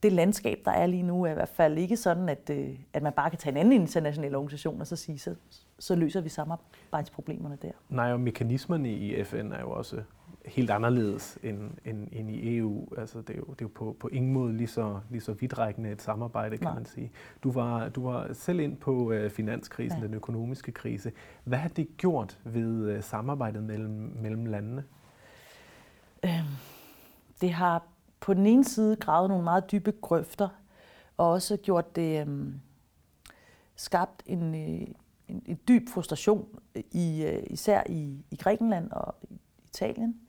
det 0.03 0.13
landskab, 0.13 0.60
der 0.65 0.72
er 0.72 0.86
lige 0.86 1.03
nu, 1.03 1.24
er 1.24 1.31
i 1.31 1.34
hvert 1.34 1.50
fald 1.50 1.77
ikke 1.77 1.98
sådan, 1.98 2.29
at, 2.29 2.50
øh, 2.50 2.79
at 2.93 3.03
man 3.03 3.13
bare 3.13 3.29
kan 3.29 3.39
tage 3.39 3.51
en 3.51 3.57
anden 3.57 3.74
international 3.74 4.36
organisation 4.36 4.81
og 4.81 4.88
så 4.88 4.95
sige, 4.95 5.19
så, 5.19 5.36
så 5.79 5.95
løser 5.95 6.22
vi 6.22 6.29
samarbejdsproblemerne 6.29 7.57
der. 7.62 7.72
Nej, 7.89 8.13
og 8.13 8.19
mekanismerne 8.19 8.91
i 8.91 9.24
FN 9.24 9.51
er 9.51 9.60
jo 9.60 9.72
også 9.72 10.03
helt 10.47 10.71
anderledes 10.71 11.37
end, 11.43 11.71
end, 11.85 12.07
end 12.11 12.29
i 12.29 12.57
EU. 12.57 12.87
Altså, 12.97 13.21
det 13.21 13.29
er 13.29 13.37
jo, 13.37 13.45
det 13.45 13.61
er 13.61 13.65
jo 13.65 13.71
på, 13.75 13.95
på 13.99 14.07
ingen 14.07 14.33
måde 14.33 14.57
lige 14.57 14.67
så, 14.67 14.99
lige 15.09 15.21
så 15.21 15.33
vidtrækkende 15.33 15.91
et 15.91 16.01
samarbejde, 16.01 16.57
kan 16.57 16.65
Nej. 16.65 16.73
man 16.73 16.85
sige. 16.85 17.11
Du 17.43 17.51
var, 17.51 17.89
du 17.89 18.03
var 18.03 18.33
selv 18.33 18.59
ind 18.59 18.77
på 18.77 18.91
uh, 18.91 19.29
finanskrisen, 19.29 19.99
ja. 19.99 20.05
den 20.05 20.13
økonomiske 20.13 20.71
krise. 20.71 21.11
Hvad 21.43 21.57
har 21.57 21.69
det 21.69 21.97
gjort 21.97 22.39
ved 22.43 22.95
uh, 22.95 23.03
samarbejdet 23.03 23.63
mellem, 23.63 24.13
mellem 24.21 24.45
landene? 24.45 24.83
Øhm, 26.25 26.31
det 27.41 27.51
har 27.51 27.83
på 28.19 28.33
den 28.33 28.45
ene 28.45 28.63
side 28.63 28.95
gravet 28.95 29.29
nogle 29.29 29.43
meget 29.43 29.71
dybe 29.71 29.91
grøfter, 30.01 30.49
og 31.17 31.29
også 31.29 31.57
gjort 31.57 31.95
det 31.95 32.21
øhm, 32.21 32.53
skabt 33.75 34.23
en, 34.25 34.55
øh, 34.55 34.87
en, 35.27 35.43
en 35.45 35.59
dyb 35.67 35.89
frustration, 35.89 36.47
i, 36.91 37.25
uh, 37.27 37.43
især 37.53 37.83
i, 37.89 38.25
i 38.31 38.35
Grækenland 38.35 38.91
og 38.91 39.15
Italien. 39.63 40.19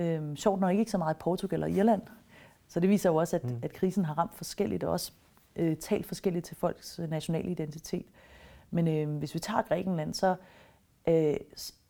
Øhm, 0.00 0.36
sjovt 0.36 0.60
nok 0.60 0.76
ikke 0.76 0.90
så 0.90 0.98
meget 0.98 1.14
i 1.14 1.18
Portugal 1.20 1.62
og 1.62 1.70
Irland. 1.70 2.02
Så 2.68 2.80
det 2.80 2.88
viser 2.88 3.10
jo 3.10 3.16
også, 3.16 3.36
at, 3.36 3.44
mm. 3.44 3.58
at 3.62 3.72
krisen 3.72 4.04
har 4.04 4.18
ramt 4.18 4.36
forskelligt 4.36 4.84
og 4.84 4.92
også 4.92 5.12
øh, 5.56 5.76
talt 5.76 6.06
forskelligt 6.06 6.46
til 6.46 6.56
folks 6.56 6.98
øh, 6.98 7.10
nationale 7.10 7.50
identitet. 7.50 8.06
Men 8.70 8.88
øh, 8.88 9.18
hvis 9.18 9.34
vi 9.34 9.38
tager 9.38 9.62
Grækenland, 9.62 10.14
så, 10.14 10.34
øh, 11.08 11.36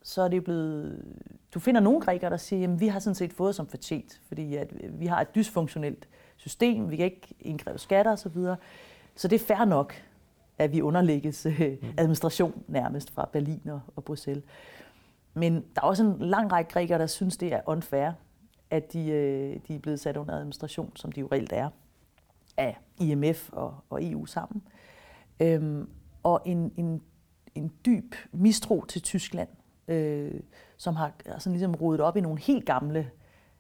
så 0.03 0.23
er 0.23 0.29
det 0.29 0.45
blevet... 0.45 1.05
Du 1.55 1.61
finder 1.61 1.81
nogle 1.81 2.01
grækere, 2.01 2.31
der 2.31 2.37
siger, 2.37 2.73
at 2.73 2.81
vi 2.81 2.89
har 2.89 2.99
sådan 2.99 3.15
set 3.15 3.33
fået 3.33 3.55
som 3.55 3.67
fortjent, 3.67 4.21
fordi 4.29 4.57
at 4.57 4.73
vi 5.01 5.07
har 5.07 5.21
et 5.21 5.35
dysfunktionelt 5.35 6.09
system, 6.37 6.91
vi 6.91 6.97
kan 6.97 7.05
ikke 7.05 7.35
indkræve 7.41 7.79
skatter 7.79 8.13
osv. 8.13 8.33
Så, 8.33 8.57
så 9.15 9.29
det 9.29 9.41
er 9.41 9.55
fair 9.55 9.65
nok, 9.65 9.95
at 10.59 10.73
vi 10.73 10.83
underlægges 10.83 11.47
øh, 11.47 11.61
mm. 11.61 11.89
administration 11.99 12.63
nærmest 12.69 13.11
fra 13.11 13.29
Berlin 13.33 13.61
og, 13.69 13.81
og 13.97 14.05
Bruxelles. 14.05 14.45
Men 15.35 15.55
der 15.55 15.81
er 15.83 15.87
også 15.87 16.05
en 16.05 16.17
lang 16.19 16.53
række 16.53 16.71
grækere, 16.71 16.99
der 16.99 17.07
synes, 17.07 17.37
det 17.37 17.53
er 17.53 17.61
unfair, 17.67 18.13
at 18.71 18.93
de, 18.93 19.09
øh, 19.09 19.61
de 19.69 19.75
er 19.75 19.79
blevet 19.79 20.01
sat 20.01 20.17
under 20.17 20.35
administration, 20.35 20.93
som 20.97 21.13
de 21.13 21.21
jo 21.21 21.29
reelt 21.33 21.53
er, 21.53 21.71
af 22.57 22.79
IMF 23.01 23.51
og, 23.53 23.75
og 23.91 24.05
EU 24.05 24.27
sammen. 24.27 24.63
Øhm, 25.41 25.89
og 26.23 26.43
en, 26.45 26.73
en, 26.77 27.03
en 27.55 27.73
dyb 27.87 28.15
mistro 28.33 28.85
til 28.85 29.03
Tyskland, 29.03 29.49
øh, 29.89 30.41
som 30.77 30.97
har 30.97 31.13
altså 31.27 31.51
ligesom 31.51 31.75
rodet 31.75 32.01
op 32.01 32.17
i 32.17 32.21
nogle 32.21 32.41
helt 32.41 32.67
gamle 32.67 33.11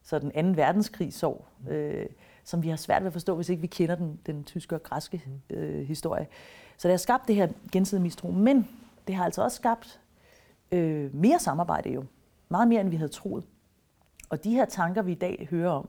sådan 0.02 0.54
2. 0.54 0.62
verdenskrigsår, 0.62 1.48
øh, 1.68 2.06
som 2.44 2.62
vi 2.62 2.68
har 2.68 2.76
svært 2.76 3.02
ved 3.02 3.06
at 3.06 3.12
forstå, 3.12 3.36
hvis 3.36 3.48
ikke 3.48 3.60
vi 3.60 3.66
kender 3.66 3.94
den, 3.94 4.20
den 4.26 4.44
tyske 4.44 4.74
og 4.74 4.82
græske 4.82 5.24
øh, 5.50 5.86
historie. 5.86 6.26
Så 6.76 6.88
det 6.88 6.92
har 6.92 6.98
skabt 6.98 7.28
det 7.28 7.36
her 7.36 7.48
gensidige 7.72 8.02
mistro, 8.02 8.30
men 8.30 8.68
det 9.06 9.14
har 9.14 9.24
altså 9.24 9.42
også 9.42 9.56
skabt 9.56 10.00
øh, 10.72 11.14
mere 11.14 11.38
samarbejde 11.38 11.90
jo. 11.90 12.04
Meget 12.48 12.68
mere, 12.68 12.80
end 12.80 12.88
vi 12.88 12.96
havde 12.96 13.12
troet. 13.12 13.46
Og 14.28 14.44
de 14.44 14.50
her 14.50 14.64
tanker, 14.64 15.02
vi 15.02 15.12
i 15.12 15.14
dag 15.14 15.48
hører 15.50 15.70
om, 15.70 15.88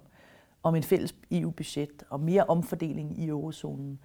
om 0.63 0.75
en 0.75 0.83
fælles 0.83 1.15
EU-budget, 1.31 2.03
og 2.09 2.19
mere 2.19 2.43
omfordeling 2.43 3.19
i 3.19 3.27
eurozonen, 3.27 3.99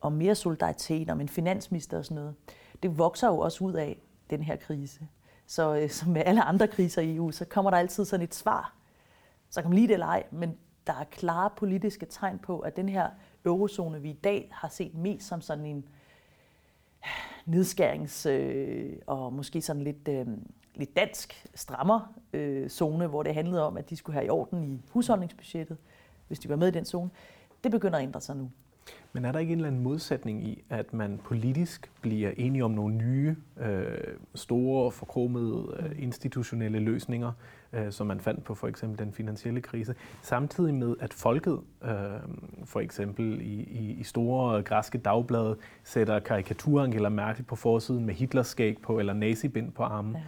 og 0.00 0.12
mere 0.12 0.34
solidaritet, 0.34 1.10
om 1.10 1.20
en 1.20 1.28
finansminister 1.28 1.98
og 1.98 2.04
sådan 2.04 2.14
noget, 2.14 2.34
det 2.82 2.98
vokser 2.98 3.28
jo 3.28 3.38
også 3.38 3.64
ud 3.64 3.72
af 3.72 3.98
den 4.30 4.42
her 4.42 4.56
krise. 4.56 5.08
Så 5.46 5.76
øh, 5.76 5.90
som 5.98 6.12
med 6.12 6.22
alle 6.26 6.42
andre 6.42 6.68
kriser 6.68 7.02
i 7.02 7.16
EU, 7.16 7.30
så 7.30 7.44
kommer 7.44 7.70
der 7.70 7.78
altid 7.78 8.04
sådan 8.04 8.24
et 8.24 8.34
svar. 8.34 8.74
Så 9.50 9.62
kan 9.62 9.70
man 9.70 9.76
lide 9.76 9.88
det 9.88 9.94
eller 9.94 10.06
ej, 10.06 10.24
men 10.30 10.56
der 10.86 10.92
er 10.92 11.04
klare 11.04 11.50
politiske 11.56 12.06
tegn 12.06 12.38
på, 12.38 12.58
at 12.58 12.76
den 12.76 12.88
her 12.88 13.10
eurozone, 13.44 14.02
vi 14.02 14.10
i 14.10 14.20
dag 14.24 14.48
har 14.52 14.68
set 14.68 14.94
mest 14.94 15.28
som 15.28 15.40
sådan 15.40 15.64
en 15.64 15.88
nedskærings- 17.48 18.28
øh, 18.28 18.96
og 19.06 19.32
måske 19.32 19.62
sådan 19.62 19.82
lidt, 19.82 20.08
øh, 20.08 20.26
lidt 20.74 20.96
dansk 20.96 21.48
strammer 21.54 22.14
øh, 22.32 22.68
zone, 22.68 23.06
hvor 23.06 23.22
det 23.22 23.34
handlede 23.34 23.66
om, 23.66 23.76
at 23.76 23.90
de 23.90 23.96
skulle 23.96 24.14
have 24.14 24.26
i 24.26 24.28
orden 24.28 24.64
i 24.64 24.82
husholdningsbudgettet, 24.90 25.76
hvis 26.26 26.38
de 26.38 26.48
var 26.48 26.56
med 26.56 26.68
i 26.68 26.70
den 26.70 26.84
zone. 26.84 27.10
Det 27.64 27.70
begynder 27.70 27.98
at 27.98 28.02
ændre 28.02 28.20
sig 28.20 28.36
nu. 28.36 28.50
Men 29.12 29.24
er 29.24 29.32
der 29.32 29.38
ikke 29.38 29.52
en 29.52 29.58
eller 29.58 29.68
anden 29.68 29.82
modsætning 29.82 30.44
i, 30.44 30.62
at 30.70 30.92
man 30.92 31.20
politisk 31.24 31.90
bliver 32.00 32.30
enige 32.36 32.64
om 32.64 32.70
nogle 32.70 32.94
nye, 32.94 33.36
øh, 33.60 33.98
store, 34.34 34.90
forkromede 34.90 35.76
øh, 35.78 36.02
institutionelle 36.02 36.78
løsninger, 36.78 37.32
øh, 37.72 37.92
som 37.92 38.06
man 38.06 38.20
fandt 38.20 38.44
på 38.44 38.54
for 38.54 38.68
eksempel 38.68 38.98
den 38.98 39.12
finansielle 39.12 39.60
krise, 39.60 39.94
samtidig 40.22 40.74
med, 40.74 40.96
at 41.00 41.14
folket, 41.14 41.60
øh, 41.84 41.90
for 42.64 42.80
eksempel 42.80 43.40
i, 43.40 43.62
i, 43.62 43.96
i 44.00 44.02
store 44.02 44.62
græske 44.62 44.98
dagblade, 44.98 45.56
sætter 45.84 46.18
karikatur 46.18 46.82
Angela 46.82 47.08
Merkel 47.08 47.44
på 47.44 47.56
forsiden 47.56 48.04
med 48.04 48.14
Hitlers 48.14 48.46
skæg 48.46 48.78
på, 48.82 48.98
eller 48.98 49.12
nazibind 49.12 49.72
på 49.72 49.82
armen. 49.82 50.14
Ja. 50.14 50.20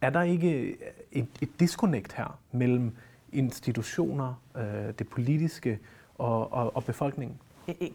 Er 0.00 0.10
der 0.10 0.22
ikke 0.22 0.76
et, 1.12 1.26
et 1.40 1.60
disconnect 1.60 2.12
her 2.12 2.38
mellem 2.52 2.96
institutioner, 3.32 4.42
øh, 4.56 4.92
det 4.98 5.08
politiske 5.08 5.78
og, 6.14 6.52
og, 6.52 6.76
og 6.76 6.84
befolkningen? 6.84 7.38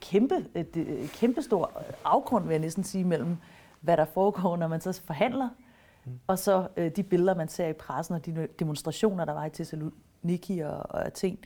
Kæmpe, 0.01 0.45
et, 0.55 0.77
et 0.77 1.11
kæmpe 1.11 1.41
stor 1.41 1.83
afgrund, 2.05 2.43
vil 2.43 2.51
jeg 2.51 2.59
næsten 2.59 2.83
sige, 2.83 3.03
mellem 3.03 3.37
hvad 3.81 3.97
der 3.97 4.05
foregår, 4.05 4.57
når 4.57 4.67
man 4.67 4.81
så 4.81 5.01
forhandler, 5.05 5.49
mm. 6.05 6.19
og 6.27 6.39
så 6.39 6.67
øh, 6.77 6.91
de 6.95 7.03
billeder, 7.03 7.35
man 7.35 7.47
ser 7.47 7.67
i 7.67 7.73
pressen, 7.73 8.15
og 8.15 8.25
de 8.25 8.47
demonstrationer, 8.59 9.25
der 9.25 9.33
var 9.33 9.45
i 9.45 9.49
Thessaloniki 9.49 10.59
og, 10.59 10.77
og 10.89 11.05
Athen. 11.05 11.37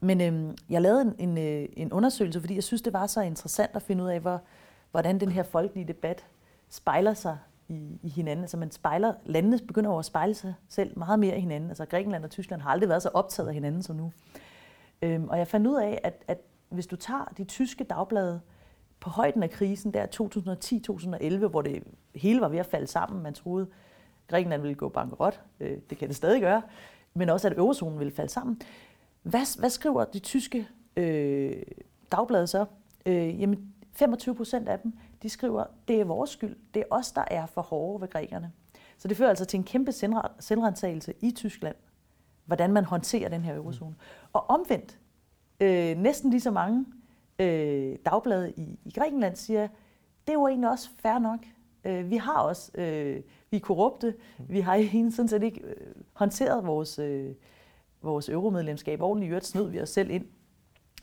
Men 0.00 0.20
øh, 0.20 0.54
jeg 0.70 0.82
lavede 0.82 1.02
en, 1.02 1.14
en, 1.18 1.38
øh, 1.38 1.68
en 1.76 1.92
undersøgelse, 1.92 2.40
fordi 2.40 2.54
jeg 2.54 2.64
synes, 2.64 2.82
det 2.82 2.92
var 2.92 3.06
så 3.06 3.20
interessant 3.20 3.70
at 3.74 3.82
finde 3.82 4.04
ud 4.04 4.08
af, 4.08 4.20
hvor, 4.20 4.40
hvordan 4.90 5.20
den 5.20 5.32
her 5.32 5.42
folkelige 5.42 5.88
debat 5.88 6.26
spejler 6.68 7.14
sig 7.14 7.38
i, 7.68 7.98
i 8.02 8.08
hinanden. 8.08 8.42
Altså 8.44 8.56
man 8.56 8.70
spejler, 8.70 9.14
landene 9.24 9.58
begynder 9.66 9.90
over 9.90 9.98
at 9.98 10.04
spejle 10.04 10.34
sig 10.34 10.54
selv 10.68 10.98
meget 10.98 11.18
mere 11.18 11.36
i 11.36 11.40
hinanden. 11.40 11.68
Altså 11.70 11.84
Grækenland 11.84 12.24
og 12.24 12.30
Tyskland 12.30 12.62
har 12.62 12.70
aldrig 12.70 12.88
været 12.88 13.02
så 13.02 13.10
optaget 13.14 13.48
af 13.48 13.54
hinanden 13.54 13.82
som 13.82 13.96
nu. 13.96 14.12
Øhm, 15.02 15.28
og 15.28 15.38
jeg 15.38 15.48
fandt 15.48 15.66
ud 15.66 15.76
af, 15.76 16.00
at, 16.04 16.22
at 16.28 16.38
hvis 16.68 16.86
du 16.86 16.96
tager 16.96 17.24
de 17.36 17.44
tyske 17.44 17.84
dagblade 17.84 18.40
på 19.00 19.10
højden 19.10 19.42
af 19.42 19.50
krisen 19.50 19.94
der 19.94 20.06
2010-2011, 21.44 21.46
hvor 21.46 21.62
det 21.62 21.82
hele 22.14 22.40
var 22.40 22.48
ved 22.48 22.58
at 22.58 22.66
falde 22.66 22.86
sammen, 22.86 23.22
man 23.22 23.34
troede, 23.34 23.66
Grækenland 24.28 24.62
ville 24.62 24.74
gå 24.74 24.88
bankerot, 24.88 25.40
øh, 25.60 25.78
det 25.90 25.98
kan 25.98 26.08
det 26.08 26.16
stadig 26.16 26.40
gøre, 26.40 26.62
men 27.14 27.28
også 27.28 27.48
at 27.48 27.58
eurozonen 27.58 27.98
ville 27.98 28.12
falde 28.12 28.32
sammen. 28.32 28.60
Hvad, 29.22 29.60
hvad 29.60 29.70
skriver 29.70 30.04
de 30.04 30.18
tyske 30.18 30.68
øh, 30.96 31.62
dagblade 32.12 32.46
så? 32.46 32.66
Øh, 33.06 33.40
jamen 33.40 33.72
25 33.92 34.34
procent 34.34 34.68
af 34.68 34.78
dem, 34.78 34.92
de 35.22 35.28
skriver, 35.28 35.64
det 35.88 36.00
er 36.00 36.04
vores 36.04 36.30
skyld, 36.30 36.56
det 36.74 36.80
er 36.80 36.86
os, 36.90 37.12
der 37.12 37.24
er 37.30 37.46
for 37.46 37.62
hårde 37.62 38.00
ved 38.00 38.08
grækerne. 38.08 38.52
Så 38.98 39.08
det 39.08 39.16
fører 39.16 39.28
altså 39.28 39.44
til 39.44 39.58
en 39.58 39.64
kæmpe 39.64 39.92
selvrensagelse 40.40 41.14
i 41.20 41.30
Tyskland, 41.30 41.76
hvordan 42.44 42.72
man 42.72 42.84
håndterer 42.84 43.28
den 43.28 43.40
her 43.40 43.56
eurozone. 43.56 43.94
Og 44.32 44.50
omvendt, 44.50 44.98
øh, 45.60 45.96
næsten 45.96 46.30
lige 46.30 46.40
så 46.40 46.50
mange 46.50 46.86
øh, 47.38 47.96
dagblade 48.04 48.52
i, 48.56 48.78
i 48.84 48.90
Grækenland 48.90 49.36
siger, 49.36 49.68
det 50.26 50.32
er 50.32 50.38
jo 50.38 50.46
egentlig 50.46 50.70
også 50.70 50.90
fair 50.98 51.18
nok. 51.18 51.40
Øh, 51.84 52.10
vi 52.10 52.16
har 52.16 52.40
også, 52.40 52.70
øh, 52.74 53.22
vi 53.50 53.56
er 53.56 53.60
korrupte, 53.60 54.14
vi 54.38 54.60
har 54.60 54.74
egentlig 54.74 55.14
sådan 55.14 55.28
set 55.28 55.42
ikke 55.42 55.60
øh, 55.60 55.94
håndteret 56.12 56.66
vores, 56.66 56.98
øh, 56.98 57.34
vores 58.02 58.28
euromedlemskab 58.28 59.02
ordentligt, 59.02 59.28
i 59.28 59.30
øvrigt 59.30 59.46
snød 59.46 59.70
vi 59.70 59.80
os 59.80 59.88
selv 59.88 60.10
ind. 60.10 60.26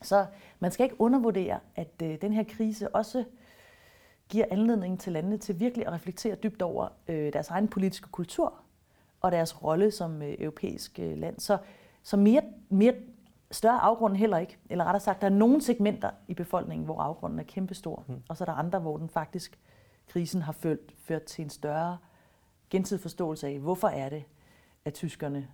Så 0.01 0.25
man 0.59 0.71
skal 0.71 0.83
ikke 0.83 1.01
undervurdere, 1.01 1.59
at 1.75 2.01
øh, 2.03 2.21
den 2.21 2.33
her 2.33 2.43
krise 2.43 2.95
også 2.95 3.23
giver 4.29 4.45
anledning 4.51 4.99
til 4.99 5.13
landene 5.13 5.37
til 5.37 5.59
virkelig 5.59 5.87
at 5.87 5.93
reflektere 5.93 6.35
dybt 6.35 6.61
over 6.61 6.87
øh, 7.07 7.33
deres 7.33 7.49
egen 7.49 7.67
politiske 7.67 8.09
kultur 8.09 8.53
og 9.21 9.31
deres 9.31 9.63
rolle 9.63 9.91
som 9.91 10.21
øh, 10.21 10.35
europæisk 10.39 10.99
øh, 10.99 11.17
land. 11.17 11.39
Så, 11.39 11.57
så 12.03 12.17
mere, 12.17 12.41
mere 12.69 12.93
større 13.51 13.79
afgrund 13.79 14.15
heller 14.15 14.37
ikke. 14.37 14.57
Eller 14.69 14.83
rettere 14.83 14.99
sagt, 14.99 15.21
der 15.21 15.27
er 15.27 15.31
nogle 15.31 15.61
segmenter 15.61 16.09
i 16.27 16.33
befolkningen, 16.33 16.85
hvor 16.85 17.01
afgrunden 17.01 17.39
er 17.39 17.43
kæmpestor, 17.43 18.03
mm. 18.07 18.21
og 18.29 18.37
så 18.37 18.43
er 18.43 18.45
der 18.45 18.53
andre, 18.53 18.79
hvor 18.79 18.97
den 18.97 19.09
faktisk, 19.09 19.59
krisen 20.07 20.41
har 20.41 20.51
ført, 20.51 20.77
ført 20.97 21.23
til 21.23 21.43
en 21.43 21.49
større 21.49 21.97
gensidig 22.69 23.01
forståelse 23.01 23.47
af, 23.47 23.59
hvorfor 23.59 23.87
er 23.87 24.09
det, 24.09 24.23
at 24.85 24.93
tyskerne 24.93 25.47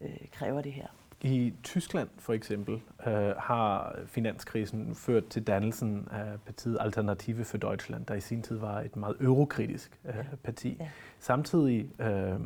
øh, 0.00 0.28
kræver 0.32 0.60
det 0.60 0.72
her. 0.72 0.86
I 1.20 1.54
Tyskland 1.62 2.08
for 2.18 2.32
eksempel 2.32 2.80
øh, 3.06 3.36
har 3.38 3.98
finanskrisen 4.06 4.94
ført 4.94 5.26
til 5.26 5.46
dannelsen 5.46 6.08
af 6.10 6.40
partiet 6.46 6.78
Alternative 6.80 7.44
for 7.44 7.58
Deutschland, 7.58 8.06
der 8.06 8.14
i 8.14 8.20
sin 8.20 8.42
tid 8.42 8.56
var 8.56 8.80
et 8.80 8.96
meget 8.96 9.16
eurokritisk 9.20 10.00
øh, 10.04 10.14
parti. 10.44 10.76
Ja. 10.80 10.88
Samtidig 11.18 11.90
øh, 12.00 12.40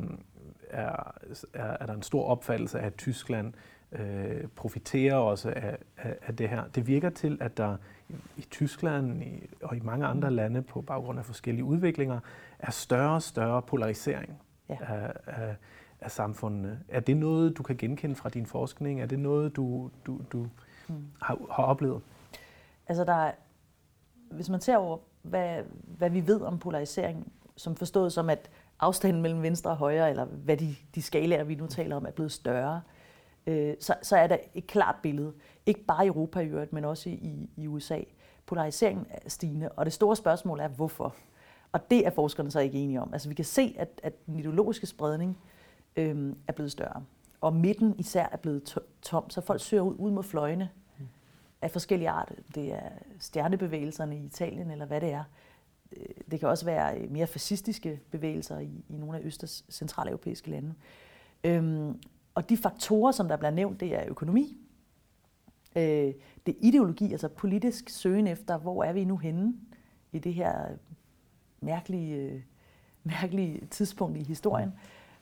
er, 0.69 1.13
er, 1.53 1.77
er 1.79 1.85
der 1.85 1.93
en 1.93 2.01
stor 2.01 2.25
opfattelse 2.25 2.79
af, 2.79 2.85
at 2.85 2.95
Tyskland 2.95 3.47
øh, 3.47 3.72
profiterer 4.55 5.15
også 5.15 5.49
af, 5.49 5.77
af, 5.97 6.15
af 6.21 6.35
det 6.35 6.49
her. 6.49 6.63
Det 6.75 6.87
virker 6.87 7.09
til, 7.09 7.37
at 7.41 7.57
der 7.57 7.77
i 8.37 8.41
Tyskland 8.41 9.23
i, 9.23 9.49
og 9.61 9.77
i 9.77 9.79
mange 9.79 10.05
andre 10.05 10.31
lande 10.31 10.61
på 10.61 10.81
baggrund 10.81 11.19
af 11.19 11.25
forskellige 11.25 11.63
udviklinger 11.63 12.19
er 12.59 12.71
større 12.71 13.15
og 13.15 13.21
større 13.21 13.61
polarisering 13.61 14.41
ja. 14.69 14.77
af, 14.81 15.13
af, 15.25 15.55
af 16.01 16.11
samfundene. 16.11 16.79
Er 16.87 16.99
det 16.99 17.17
noget, 17.17 17.57
du 17.57 17.63
kan 17.63 17.77
genkende 17.77 18.15
fra 18.15 18.29
din 18.29 18.45
forskning? 18.45 19.01
Er 19.01 19.05
det 19.05 19.19
noget, 19.19 19.55
du, 19.55 19.89
du, 20.05 20.19
du 20.31 20.47
mm. 20.87 21.07
har, 21.21 21.37
har 21.51 21.63
oplevet? 21.63 22.01
Altså, 22.87 23.03
der 23.03 23.13
er, 23.13 23.31
hvis 24.31 24.49
man 24.49 24.61
ser 24.61 24.77
over, 24.77 24.97
hvad, 25.21 25.63
hvad 25.97 26.09
vi 26.09 26.27
ved 26.27 26.41
om 26.41 26.59
polarisering, 26.59 27.31
som 27.55 27.75
forstået 27.75 28.13
som, 28.13 28.29
at 28.29 28.49
afstanden 28.79 29.21
mellem 29.21 29.41
venstre 29.41 29.71
og 29.71 29.77
højre, 29.77 30.09
eller 30.09 30.25
hvad 30.25 30.57
de, 30.57 30.75
de 30.95 31.01
skalaer, 31.01 31.43
vi 31.43 31.55
nu 31.55 31.67
taler 31.67 31.95
om, 31.95 32.05
er 32.05 32.11
blevet 32.11 32.31
større, 32.31 32.75
øh, 32.75 33.02
øh, 33.47 33.73
så, 33.79 33.95
så 34.01 34.17
er 34.17 34.27
der 34.27 34.37
et 34.53 34.67
klart 34.67 34.95
billede. 35.03 35.33
Ikke 35.65 35.83
bare 35.85 36.05
i 36.05 36.07
Europa 36.07 36.39
i 36.39 36.47
øvrigt, 36.47 36.73
men 36.73 36.85
også 36.85 37.09
i, 37.09 37.49
i 37.57 37.67
USA. 37.67 37.99
Polariseringen 38.45 39.05
er 39.09 39.29
stigende, 39.29 39.69
og 39.69 39.85
det 39.85 39.93
store 39.93 40.15
spørgsmål 40.15 40.59
er, 40.59 40.67
hvorfor? 40.67 41.15
Og 41.71 41.89
det 41.89 42.05
er 42.05 42.09
forskerne 42.09 42.51
så 42.51 42.59
ikke 42.59 42.77
enige 42.77 43.01
om. 43.01 43.13
Altså 43.13 43.29
vi 43.29 43.35
kan 43.35 43.45
se, 43.45 43.75
at, 43.79 43.89
at 44.03 44.25
den 44.25 44.39
ideologiske 44.39 44.87
spredning 44.87 45.37
øh, 45.95 46.33
er 46.47 46.53
blevet 46.53 46.71
større. 46.71 47.03
Og 47.41 47.55
midten 47.55 47.95
især 47.99 48.29
er 48.31 48.37
blevet 48.37 48.77
tom, 49.01 49.29
så 49.29 49.41
folk 49.41 49.61
søger 49.61 49.83
ud, 49.83 49.95
ud 49.97 50.11
mod 50.11 50.23
fløjene 50.23 50.69
af 51.61 51.71
forskellige 51.71 52.09
arter. 52.09 52.35
Det 52.55 52.73
er 52.73 52.89
stjernebevægelserne 53.19 54.17
i 54.17 54.25
Italien, 54.25 54.71
eller 54.71 54.85
hvad 54.85 55.01
det 55.01 55.11
er. 55.11 55.23
Øh, 55.97 56.05
det 56.31 56.39
kan 56.39 56.49
også 56.49 56.65
være 56.65 56.97
øh, 56.97 57.11
mere 57.11 57.27
fascistiske 57.27 57.99
bevægelser 58.11 58.59
i, 58.59 58.85
i 58.89 58.97
nogle 58.97 59.17
af 59.17 59.21
østers 59.23 59.65
centraleuropæiske 59.69 60.49
lande. 60.49 60.73
Øhm, 61.43 62.01
og 62.35 62.49
de 62.49 62.57
faktorer, 62.57 63.11
som 63.11 63.27
der 63.27 63.37
bliver 63.37 63.51
nævnt, 63.51 63.79
det 63.79 63.95
er 63.95 64.03
økonomi, 64.07 64.57
øh, 65.75 66.13
det 66.45 66.47
er 66.47 66.59
ideologi, 66.61 67.11
altså 67.11 67.27
politisk 67.27 67.89
søgen 67.89 68.27
efter, 68.27 68.57
hvor 68.57 68.83
er 68.83 68.93
vi 68.93 69.05
nu 69.05 69.17
henne 69.17 69.53
i 70.11 70.19
det 70.19 70.33
her 70.33 70.67
mærkelige, 71.61 72.15
øh, 72.15 72.41
mærkelige 73.03 73.65
tidspunkt 73.65 74.17
i 74.17 74.23
historien. 74.23 74.73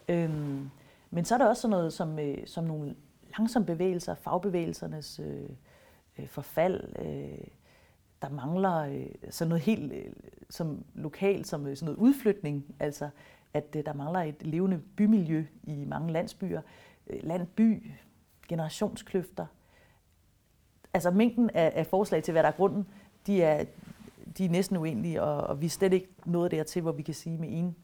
Øhm, 0.10 0.70
men 1.10 1.26
så 1.26 1.34
er 1.34 1.38
der 1.38 1.48
også 1.48 1.62
sådan 1.62 1.72
noget 1.72 1.94
som, 1.94 2.20
øh, 2.20 2.38
som 2.46 2.64
nogle 2.64 2.96
langsomme 3.38 3.66
bevægelser, 3.66 4.16
fagbevægelsernes 4.16 5.20
øh, 5.20 5.50
øh, 6.20 6.28
forfald, 6.28 7.00
øh, 7.00 7.48
der 8.22 8.30
mangler 8.30 8.78
øh, 8.78 9.06
sådan 9.30 9.50
noget 9.50 9.64
helt 9.64 9.94
øh, 9.94 10.14
som 10.50 10.86
lokalt, 10.94 11.48
som 11.48 11.68
øh, 11.68 11.78
sådan 11.78 11.86
noget 11.86 12.00
udflytning, 12.00 12.76
altså 12.80 13.10
at 13.54 13.76
øh, 13.76 13.86
der 13.86 13.94
mangler 13.94 14.20
et 14.20 14.46
levende 14.46 14.82
bymiljø 14.96 15.46
i 15.64 15.86
mange 15.86 16.14
landsbyer, 16.14 16.62
landby, 17.24 17.92
generationskløfter. 18.48 19.46
Altså 20.94 21.12
mængden 21.12 21.50
af, 21.54 21.72
af 21.76 21.88
forslag 21.88 22.24
til, 22.24 22.32
hvad 22.32 22.44
der 22.44 22.50
er 22.50 22.54
grunden, 22.54 22.88
de 23.28 23.44
er, 23.44 23.66
de 24.38 24.46
er 24.46 24.50
næsten 24.50 24.78
uendelige, 24.78 25.22
og, 25.22 25.38
og 25.38 25.62
vi 25.62 25.66
er 25.66 25.70
slet 25.70 25.94
ikke 25.94 26.08
nået 26.26 26.52
dertil, 26.52 26.82
hvor 26.82 26.92
vi 26.92 27.02
kan 27.02 27.14
sige 27.14 27.38
med 27.38 27.48
en 27.52 27.76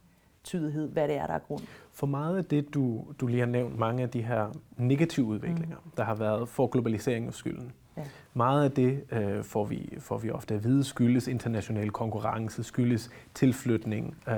tydelighed, 0.44 0.90
hvad 0.90 1.08
det 1.08 1.16
er, 1.16 1.28
der 1.28 1.34
er 1.34 1.40
grund. 1.40 1.62
For 1.92 2.08
meget 2.08 2.38
af 2.38 2.46
det, 2.46 2.74
du, 2.74 3.06
du 3.20 3.28
lige 3.28 3.40
har 3.40 3.48
nævnt, 3.48 3.78
mange 3.78 4.04
af 4.04 4.10
de 4.10 4.22
her 4.22 4.52
negative 4.78 5.26
udviklinger, 5.26 5.78
mm. 5.86 5.92
der 5.98 6.04
har 6.04 6.16
været 6.16 6.50
for 6.50 6.68
globalisering 6.68 7.28
og 7.28 7.34
skylden, 7.34 7.74
Ja. 7.98 8.04
Meget 8.34 8.64
af 8.64 8.72
det 8.72 9.04
øh, 9.12 9.44
får, 9.44 9.66
vi, 9.66 9.98
får 10.00 10.18
vi 10.18 10.32
ofte 10.32 10.56
at 10.56 10.64
vide 10.64 10.84
skyldes 10.84 11.28
international 11.28 11.92
konkurrence, 11.92 12.64
skyldes 12.64 13.10
tilflytning 13.34 14.18
øh, 14.28 14.36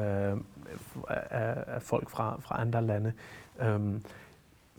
af, 1.09 1.63
af 1.67 1.81
folk 1.81 2.09
fra, 2.09 2.39
fra 2.41 2.61
andre 2.61 2.81
lande. 2.81 3.13
Øhm, 3.61 4.03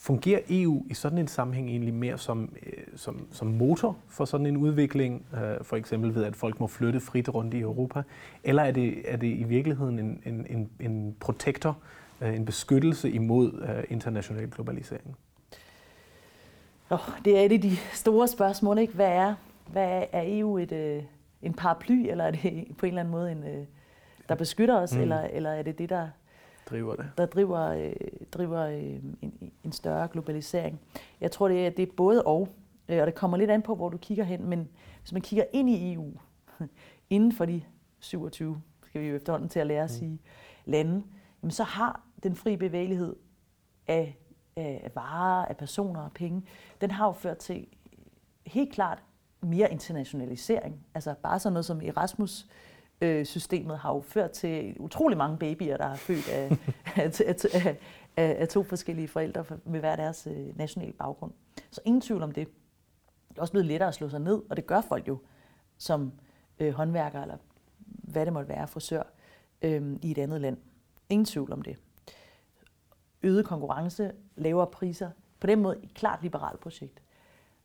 fungerer 0.00 0.40
EU 0.50 0.84
i 0.90 0.94
sådan 0.94 1.18
en 1.18 1.28
sammenhæng 1.28 1.68
egentlig 1.68 1.94
mere 1.94 2.18
som, 2.18 2.52
øh, 2.66 2.72
som, 2.96 3.26
som 3.32 3.46
motor 3.46 3.96
for 4.08 4.24
sådan 4.24 4.46
en 4.46 4.56
udvikling, 4.56 5.26
øh, 5.34 5.64
for 5.64 5.76
eksempel 5.76 6.14
ved 6.14 6.24
at 6.24 6.36
folk 6.36 6.60
må 6.60 6.66
flytte 6.66 7.00
frit 7.00 7.34
rundt 7.34 7.54
i 7.54 7.60
Europa, 7.60 8.02
eller 8.44 8.62
er 8.62 8.70
det, 8.70 9.12
er 9.12 9.16
det 9.16 9.26
i 9.26 9.42
virkeligheden 9.42 9.98
en, 9.98 10.22
en, 10.26 10.46
en, 10.50 10.70
en 10.80 11.16
protektor, 11.20 11.78
øh, 12.20 12.36
en 12.36 12.44
beskyttelse 12.44 13.10
imod 13.10 13.62
øh, 13.62 13.84
international 13.88 14.50
globalisering? 14.50 15.16
Oh, 16.90 16.98
det 17.24 17.38
er 17.38 17.42
et 17.42 17.52
af 17.52 17.60
de 17.60 17.76
store 17.92 18.28
spørgsmål, 18.28 18.78
ikke? 18.78 18.94
Hvad 18.94 19.08
er, 19.12 19.34
hvad 19.66 20.04
er 20.12 20.22
EU 20.26 20.58
et, 20.58 20.72
øh, 20.72 21.02
en 21.42 21.54
paraply, 21.54 22.10
eller 22.10 22.24
er 22.24 22.30
det 22.30 22.66
på 22.78 22.86
en 22.86 22.90
eller 22.90 23.00
anden 23.00 23.12
måde 23.12 23.32
en, 23.32 23.44
øh, 23.44 23.66
der 24.28 24.34
beskytter 24.34 24.76
os, 24.76 24.94
mm. 24.94 25.00
eller, 25.00 25.20
eller 25.20 25.50
er 25.50 25.62
det 25.62 25.78
det, 25.78 25.88
der 25.88 26.08
driver, 26.70 26.96
det. 26.96 27.11
Der 27.18 27.26
driver, 27.26 27.61
øh, 27.61 27.92
driver 28.33 28.61
øh, 28.61 28.94
en, 29.22 29.52
en 29.64 29.72
større 29.72 30.09
globalisering? 30.09 30.80
Jeg 31.20 31.30
tror, 31.30 31.48
det 31.48 31.66
er, 31.66 31.70
det 31.70 31.88
er 31.88 31.92
både 31.96 32.22
og, 32.22 32.48
øh, 32.88 33.00
og 33.00 33.06
det 33.06 33.14
kommer 33.14 33.37
lidt 33.37 33.50
an 33.50 33.62
på, 33.62 33.74
hvor 33.74 33.88
du 33.88 33.96
kigger 33.96 34.24
hen, 34.24 34.46
men 34.48 34.68
hvis 35.00 35.12
man 35.12 35.22
kigger 35.22 35.44
ind 35.52 35.70
i 35.70 35.92
EU, 35.92 36.12
inden 37.11 37.33
for 37.33 37.44
de 37.44 37.62
27, 38.00 38.62
skal 38.87 39.00
vi 39.00 39.06
jo 39.06 39.16
efterhånden 39.16 39.48
til 39.48 39.61
at 39.61 39.66
lære 39.66 39.85
at 39.85 39.90
mm. 39.90 39.96
sige, 39.96 40.20
lande, 40.64 41.02
jamen 41.42 41.50
så 41.50 41.64
har 41.64 42.00
den 42.22 42.35
fri 42.35 42.56
bevægelighed 42.56 43.16
af 43.87 44.16
af 44.56 44.90
varer, 44.94 45.44
af 45.44 45.56
personer 45.56 46.00
og 46.00 46.12
penge, 46.12 46.42
den 46.80 46.90
har 46.90 47.06
jo 47.06 47.12
ført 47.12 47.38
til 47.38 47.66
helt 48.46 48.72
klart 48.72 49.02
mere 49.42 49.72
internationalisering. 49.72 50.87
Altså 50.94 51.14
bare 51.22 51.38
sådan 51.38 51.52
noget 51.52 51.64
som 51.64 51.80
Erasmus 51.80 52.46
systemet 53.24 53.78
har 53.78 53.94
jo 53.94 54.00
ført 54.00 54.30
til 54.30 54.76
utrolig 54.78 55.18
mange 55.18 55.38
babyer, 55.38 55.76
der 55.76 55.86
er 55.86 55.96
født 55.96 56.28
af, 56.28 56.58
af, 56.96 57.20
af, 57.54 57.76
af, 58.16 58.36
af 58.38 58.48
to 58.48 58.62
forskellige 58.62 59.08
forældre 59.08 59.44
med 59.64 59.80
hver 59.80 59.96
deres 59.96 60.28
øh, 60.30 60.58
nationale 60.58 60.92
baggrund. 60.92 61.32
Så 61.70 61.80
ingen 61.84 62.00
tvivl 62.00 62.22
om 62.22 62.32
det. 62.32 62.48
Det 63.28 63.36
er 63.36 63.40
også 63.40 63.52
blevet 63.52 63.66
lettere 63.66 63.88
at 63.88 63.94
slå 63.94 64.08
sig 64.08 64.20
ned, 64.20 64.42
og 64.50 64.56
det 64.56 64.66
gør 64.66 64.80
folk 64.80 65.08
jo 65.08 65.18
som 65.78 66.12
øh, 66.58 66.72
håndværker 66.72 67.22
eller 67.22 67.36
hvad 67.86 68.26
det 68.26 68.32
måtte 68.32 68.48
være, 68.48 68.68
frisør 68.68 69.02
øh, 69.62 69.96
i 70.02 70.10
et 70.10 70.18
andet 70.18 70.40
land. 70.40 70.56
Ingen 71.08 71.24
tvivl 71.24 71.52
om 71.52 71.62
det 71.62 71.76
øget 73.22 73.46
konkurrence, 73.46 74.12
lavere 74.36 74.66
priser. 74.66 75.10
På 75.40 75.46
den 75.46 75.62
måde 75.62 75.76
et 75.82 75.94
klart 75.94 76.22
liberalt 76.22 76.60
projekt. 76.60 77.02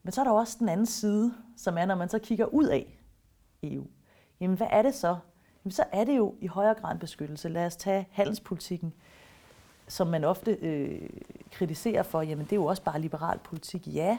Men 0.02 0.12
så 0.12 0.20
er 0.20 0.24
der 0.24 0.32
også 0.32 0.56
den 0.60 0.68
anden 0.68 0.86
side, 0.86 1.34
som 1.56 1.78
er, 1.78 1.86
når 1.86 1.94
man 1.94 2.08
så 2.08 2.18
kigger 2.18 2.46
ud 2.46 2.64
af 2.64 2.98
EU. 3.62 3.86
Jamen, 4.40 4.56
hvad 4.56 4.66
er 4.70 4.82
det 4.82 4.94
så? 4.94 5.16
Jamen, 5.64 5.72
så 5.72 5.84
er 5.92 6.04
det 6.04 6.16
jo 6.16 6.34
i 6.40 6.46
højere 6.46 6.74
grad 6.74 6.92
en 6.92 6.98
beskyttelse. 6.98 7.48
Lad 7.48 7.66
os 7.66 7.76
tage 7.76 8.08
handelspolitikken, 8.10 8.94
som 9.88 10.06
man 10.06 10.24
ofte 10.24 10.50
øh, 10.50 11.08
kritiserer 11.50 12.02
for. 12.02 12.22
Jamen, 12.22 12.44
det 12.44 12.52
er 12.52 12.56
jo 12.56 12.66
også 12.66 12.82
bare 12.82 13.00
liberal 13.00 13.38
politik. 13.38 13.86
Ja, 13.86 14.18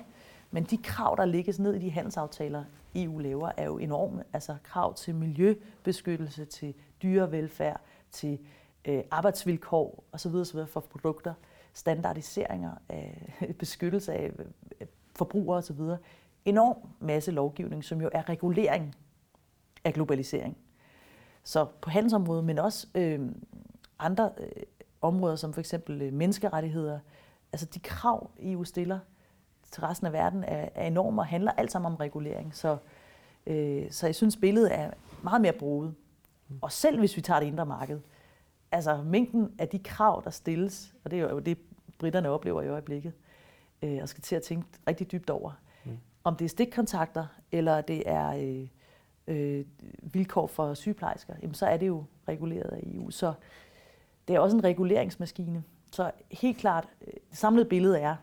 men 0.52 0.64
de 0.64 0.78
krav, 0.78 1.16
der 1.18 1.26
ligger 1.26 1.54
ned 1.60 1.74
i 1.74 1.80
de 1.80 1.92
handelsaftaler, 1.92 2.64
EU 2.96 3.18
laver, 3.20 3.52
er 3.58 3.66
jo 3.66 3.78
enorme. 3.78 4.24
Altså 4.34 4.56
krav 4.64 4.94
til 4.94 5.16
miljøbeskyttelse, 5.16 6.46
til 6.46 6.74
dyrevelfærd, 7.04 7.82
til 8.12 8.40
øh, 8.86 9.04
arbejdsvilkår 9.12 10.04
osv. 10.12 10.36
osv. 10.36 10.66
for 10.68 10.80
produkter, 10.80 11.34
standardiseringer 11.74 12.72
af 12.90 13.34
beskyttelse 13.60 14.14
af 14.14 14.32
øh, 14.82 14.88
forbrugere 15.16 15.58
osv. 15.58 15.82
Enorm 16.46 16.78
masse 17.00 17.32
lovgivning, 17.32 17.84
som 17.84 18.02
jo 18.02 18.10
er 18.14 18.30
regulering 18.30 18.96
af 19.88 19.94
globalisering. 19.94 20.58
Så 21.44 21.66
på 21.82 21.90
handelsområdet, 21.90 22.44
men 22.44 22.60
også 22.60 22.88
øh, 22.96 23.20
andre 24.00 24.32
øh, 24.38 24.64
områder, 25.02 25.36
som 25.36 25.54
for 25.54 25.60
eksempel 25.60 26.02
øh, 26.02 26.14
menneskerettigheder, 26.14 27.00
altså 27.52 27.66
de 27.66 27.80
krav, 27.80 28.32
EU 28.40 28.64
stiller 28.64 29.00
til 29.72 29.82
resten 29.82 30.08
af 30.08 30.14
verden, 30.14 30.44
er, 30.44 30.70
er 30.76 30.88
enorme 30.88 31.22
og 31.22 31.26
handler 31.26 31.52
alt 31.52 31.72
sammen 31.72 31.92
om 31.92 31.96
regulering. 31.96 32.56
Så, 32.56 32.78
øh, 33.48 33.92
så 33.92 34.08
jeg 34.08 34.16
synes, 34.16 34.38
billedet 34.38 34.76
er 34.76 34.92
meget 35.24 35.42
mere 35.42 35.54
bruget. 35.54 35.96
Og 36.62 36.72
selv 36.72 37.00
hvis 37.00 37.18
vi 37.18 37.22
tager 37.22 37.40
det 37.40 37.48
indre 37.48 37.66
marked, 37.66 38.00
altså 38.72 39.04
mængden 39.04 39.52
af 39.60 39.68
de 39.68 39.80
krav, 39.80 40.22
der 40.24 40.30
stilles, 40.30 40.94
og 41.06 41.12
det 41.12 41.20
er 41.20 41.30
jo 41.30 41.40
det, 41.40 41.58
britterne 42.00 42.30
oplever 42.30 42.62
i 42.62 42.68
øjeblikket, 42.68 43.14
øh, 43.82 44.00
og 44.02 44.10
skal 44.10 44.24
til 44.24 44.36
at 44.36 44.42
tænke 44.42 44.68
rigtig 44.88 45.12
dybt 45.12 45.30
over. 45.30 45.52
Mm. 45.86 45.98
Om 46.24 46.36
det 46.36 46.46
er 46.46 46.50
stikkontakter, 46.50 47.26
eller 47.52 47.82
det 47.82 48.04
er 48.06 48.28
øh, 48.30 48.68
øh, 49.28 49.66
vilkår 50.02 50.48
for 50.48 50.74
sygeplejersker, 50.74 51.34
jamen 51.42 51.54
så 51.54 51.66
er 51.66 51.78
det 51.78 51.88
jo 51.88 52.04
reguleret 52.28 52.70
af 52.70 52.80
EU. 52.84 53.10
Så 53.10 53.34
det 54.28 54.36
er 54.36 54.40
også 54.40 54.58
en 54.58 54.64
reguleringsmaskine. 54.64 55.64
Så 55.92 56.12
helt 56.32 56.58
klart, 56.58 56.88
øh, 57.08 57.14
det 57.30 57.38
samlede 57.38 57.66
billede 57.66 58.00
er 58.00 58.16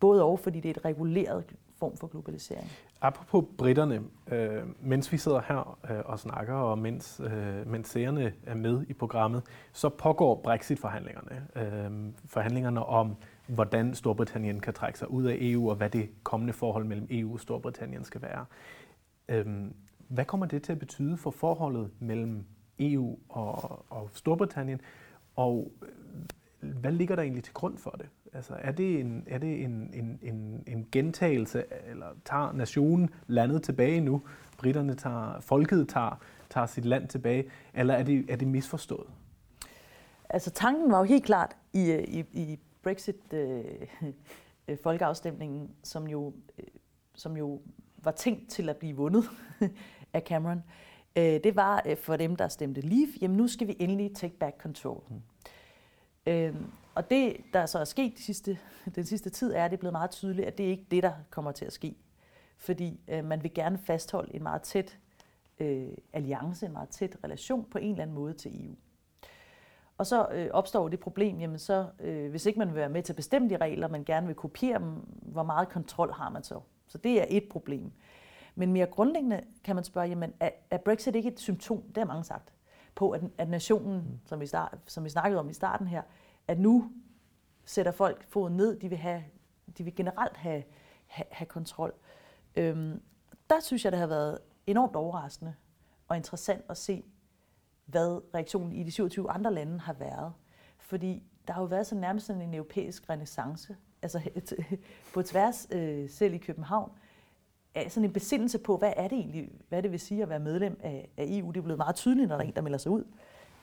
både 0.00 0.24
og, 0.24 0.38
fordi 0.38 0.60
det 0.60 0.68
er 0.68 0.74
et 0.74 0.84
reguleret 0.84 1.44
form 1.78 1.96
for 1.96 2.06
globalisering. 2.06 2.70
Apropos 3.00 3.44
britterne, 3.58 4.02
øh, 4.32 4.62
mens 4.80 5.12
vi 5.12 5.16
sidder 5.16 5.40
her 5.48 5.78
øh, 5.90 5.98
og 6.04 6.18
snakker, 6.18 6.54
og 6.54 6.78
mens, 6.78 7.20
øh, 7.24 7.66
mens 7.66 7.88
seerne 7.88 8.32
er 8.46 8.54
med 8.54 8.86
i 8.88 8.92
programmet, 8.92 9.42
så 9.72 9.88
pågår 9.88 10.40
Brexit-forhandlingerne. 10.44 11.46
Øh, 11.56 12.12
forhandlingerne 12.26 12.86
om, 12.86 13.16
hvordan 13.46 13.94
Storbritannien 13.94 14.60
kan 14.60 14.74
trække 14.74 14.98
sig 14.98 15.10
ud 15.10 15.24
af 15.24 15.36
EU, 15.40 15.70
og 15.70 15.76
hvad 15.76 15.90
det 15.90 16.08
kommende 16.22 16.52
forhold 16.52 16.84
mellem 16.84 17.06
EU 17.10 17.32
og 17.32 17.40
Storbritannien 17.40 18.04
skal 18.04 18.22
være. 18.22 18.44
Øh, 19.28 19.46
hvad 20.08 20.24
kommer 20.24 20.46
det 20.46 20.62
til 20.62 20.72
at 20.72 20.78
betyde 20.78 21.16
for 21.16 21.30
forholdet 21.30 21.90
mellem 21.98 22.44
EU 22.78 23.18
og, 23.28 23.84
og 23.92 24.10
Storbritannien, 24.12 24.80
og 25.36 25.72
øh, 25.82 25.88
hvad 26.60 26.92
ligger 26.92 27.16
der 27.16 27.22
egentlig 27.22 27.44
til 27.44 27.54
grund 27.54 27.78
for 27.78 27.90
det? 27.90 28.08
Altså, 28.32 28.54
er 28.58 28.72
det 28.72 29.00
en, 29.00 29.24
er 29.26 29.38
det 29.38 29.64
en, 29.64 29.90
en, 29.94 30.18
en, 30.22 30.64
en 30.66 30.86
gentagelse, 30.92 31.64
eller 31.86 32.06
tager 32.24 32.52
nationen 32.52 33.10
landet 33.26 33.62
tilbage 33.62 34.00
nu? 34.00 34.22
Britterne 34.58 34.94
tager, 34.94 35.40
folket 35.40 35.88
tager, 35.88 36.20
tager 36.50 36.66
sit 36.66 36.84
land 36.84 37.08
tilbage, 37.08 37.50
eller 37.74 37.94
er 37.94 38.02
det, 38.02 38.30
er 38.30 38.36
det 38.36 38.48
misforstået? 38.48 39.06
Altså, 40.28 40.50
tanken 40.50 40.92
var 40.92 40.98
jo 40.98 41.04
helt 41.04 41.24
klart 41.24 41.56
i, 41.72 41.92
i, 41.92 42.24
i 42.32 42.58
Brexit-folkeafstemningen, 42.82 45.62
øh, 45.62 45.68
øh 45.68 45.74
som, 45.82 46.06
jo, 46.06 46.32
øh, 46.58 46.64
som 47.14 47.36
jo 47.36 47.60
var 48.04 48.10
tænkt 48.10 48.48
til 48.48 48.68
at 48.68 48.76
blive 48.76 48.96
vundet 48.96 49.24
af 50.12 50.22
Cameron, 50.22 50.62
øh, 51.16 51.22
det 51.24 51.56
var 51.56 51.82
øh, 51.86 51.96
for 51.96 52.16
dem, 52.16 52.36
der 52.36 52.48
stemte 52.48 52.80
Leave, 52.80 53.12
jamen 53.20 53.36
nu 53.36 53.48
skal 53.48 53.66
vi 53.66 53.76
endelig 53.78 54.14
take 54.14 54.34
back 54.34 54.60
control. 54.60 55.02
Mm. 55.08 55.22
Øh, 56.32 56.54
og 56.94 57.10
det, 57.10 57.36
der 57.52 57.66
så 57.66 57.78
er 57.78 57.84
sket 57.84 58.12
de 58.18 58.22
sidste, 58.22 58.58
den 58.94 59.04
sidste 59.04 59.30
tid, 59.30 59.52
er, 59.52 59.64
at 59.64 59.70
det 59.70 59.76
er 59.76 59.80
blevet 59.80 59.92
meget 59.92 60.10
tydeligt, 60.10 60.48
at 60.48 60.58
det 60.58 60.66
er 60.66 60.70
ikke 60.70 60.86
det, 60.90 61.02
der 61.02 61.12
kommer 61.30 61.52
til 61.52 61.64
at 61.64 61.72
ske. 61.72 61.96
Fordi 62.58 63.00
øh, 63.08 63.24
man 63.24 63.42
vil 63.42 63.54
gerne 63.54 63.78
fastholde 63.78 64.34
en 64.34 64.42
meget 64.42 64.62
tæt 64.62 64.98
øh, 65.58 65.88
alliance, 66.12 66.66
en 66.66 66.72
meget 66.72 66.88
tæt 66.88 67.16
relation 67.24 67.64
på 67.70 67.78
en 67.78 67.90
eller 67.90 68.02
anden 68.02 68.14
måde 68.14 68.32
til 68.32 68.66
EU. 68.66 68.74
Og 69.98 70.06
så 70.06 70.28
øh, 70.32 70.48
opstår 70.52 70.88
det 70.88 71.00
problem, 71.00 71.38
jamen 71.38 71.58
så, 71.58 71.86
øh, 72.00 72.30
hvis 72.30 72.46
ikke 72.46 72.58
man 72.58 72.68
vil 72.68 72.76
være 72.76 72.88
med 72.88 73.02
til 73.02 73.12
at 73.12 73.16
bestemme 73.16 73.48
de 73.48 73.56
regler, 73.56 73.88
man 73.88 74.04
gerne 74.04 74.26
vil 74.26 74.36
kopiere 74.36 74.78
dem, 74.78 74.92
hvor 75.22 75.42
meget 75.42 75.68
kontrol 75.68 76.12
har 76.12 76.30
man 76.30 76.42
så? 76.42 76.60
Så 76.86 76.98
det 76.98 77.20
er 77.20 77.24
et 77.28 77.48
problem. 77.50 77.92
Men 78.58 78.72
mere 78.72 78.86
grundlæggende 78.86 79.40
kan 79.64 79.74
man 79.74 79.84
spørge, 79.84 80.08
jamen 80.08 80.32
er, 80.40 80.50
er 80.70 80.78
Brexit 80.78 81.14
ikke 81.14 81.28
et 81.28 81.40
symptom, 81.40 81.82
det 81.82 81.96
har 81.96 82.04
mange 82.04 82.24
sagt, 82.24 82.52
på 82.94 83.10
at, 83.10 83.22
at 83.38 83.48
nationen, 83.48 83.96
mm. 83.96 84.20
som, 84.24 84.40
vi 84.40 84.46
start, 84.46 84.78
som 84.86 85.04
vi 85.04 85.08
snakkede 85.08 85.40
om 85.40 85.50
i 85.50 85.52
starten 85.52 85.86
her, 85.86 86.02
at 86.48 86.58
nu 86.58 86.92
sætter 87.64 87.92
folk 87.92 88.24
foden 88.28 88.56
ned, 88.56 88.80
de 88.80 88.88
vil, 88.88 88.98
have, 88.98 89.24
de 89.78 89.84
vil 89.84 89.94
generelt 89.94 90.36
have, 90.36 90.62
have, 91.06 91.26
have 91.30 91.46
kontrol. 91.46 91.94
Øhm, 92.56 93.02
der 93.50 93.60
synes 93.60 93.84
jeg, 93.84 93.92
det 93.92 94.00
har 94.00 94.06
været 94.06 94.38
enormt 94.66 94.96
overraskende 94.96 95.54
og 96.08 96.16
interessant 96.16 96.64
at 96.68 96.76
se, 96.76 97.04
hvad 97.86 98.34
reaktionen 98.34 98.72
i 98.72 98.82
de 98.82 98.90
27 98.90 99.30
andre 99.30 99.54
lande 99.54 99.80
har 99.80 99.92
været. 99.92 100.32
Fordi 100.78 101.22
der 101.46 101.52
har 101.52 101.60
jo 101.60 101.66
været 101.66 101.86
så 101.86 101.94
nærmest 101.94 102.26
sådan 102.26 102.42
en 102.42 102.54
europæisk 102.54 103.10
renaissance, 103.10 103.76
altså 104.02 104.20
på 105.14 105.22
tværs, 105.22 105.68
øh, 105.70 106.10
selv 106.10 106.34
i 106.34 106.38
København, 106.38 106.92
sådan 107.88 108.04
en 108.04 108.12
besindelse 108.12 108.58
på, 108.58 108.76
hvad 108.76 108.92
er 108.96 109.08
det 109.08 109.18
egentlig, 109.18 109.50
hvad 109.68 109.82
det 109.82 109.92
vil 109.92 110.00
sige 110.00 110.22
at 110.22 110.28
være 110.28 110.40
medlem 110.40 110.80
af, 110.82 111.08
af 111.16 111.24
EU. 111.28 111.50
Det 111.50 111.56
er 111.56 111.62
blevet 111.62 111.78
meget 111.78 111.94
tydeligt, 111.96 112.28
når 112.28 112.36
der 112.36 112.44
er 112.44 112.48
en, 112.48 112.54
der 112.54 112.62
melder 112.62 112.78
sig 112.78 112.92
ud, 112.92 113.04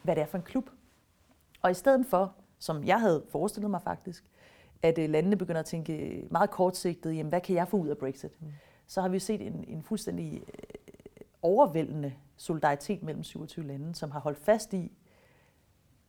hvad 0.03 0.15
det 0.15 0.21
er 0.21 0.25
for 0.25 0.37
en 0.37 0.43
klub. 0.43 0.69
Og 1.61 1.71
i 1.71 1.73
stedet 1.73 2.05
for, 2.05 2.33
som 2.59 2.83
jeg 2.83 2.99
havde 2.99 3.23
forestillet 3.29 3.71
mig 3.71 3.81
faktisk, 3.81 4.23
at 4.81 4.97
øh, 4.97 5.09
landene 5.09 5.35
begynder 5.35 5.59
at 5.59 5.65
tænke 5.65 6.23
meget 6.31 6.49
kortsigtet, 6.49 7.15
jamen 7.15 7.29
hvad 7.29 7.41
kan 7.41 7.55
jeg 7.55 7.67
få 7.67 7.77
ud 7.77 7.87
af 7.87 7.97
Brexit? 7.97 8.41
Mm. 8.41 8.47
Så 8.87 9.01
har 9.01 9.09
vi 9.09 9.19
set 9.19 9.41
en, 9.41 9.65
en 9.67 9.83
fuldstændig 9.83 10.33
øh, 10.33 10.41
overvældende 11.41 12.13
solidaritet 12.37 13.03
mellem 13.03 13.23
27 13.23 13.67
lande, 13.67 13.95
som 13.95 14.11
har 14.11 14.19
holdt 14.19 14.39
fast 14.39 14.73
i, 14.73 14.91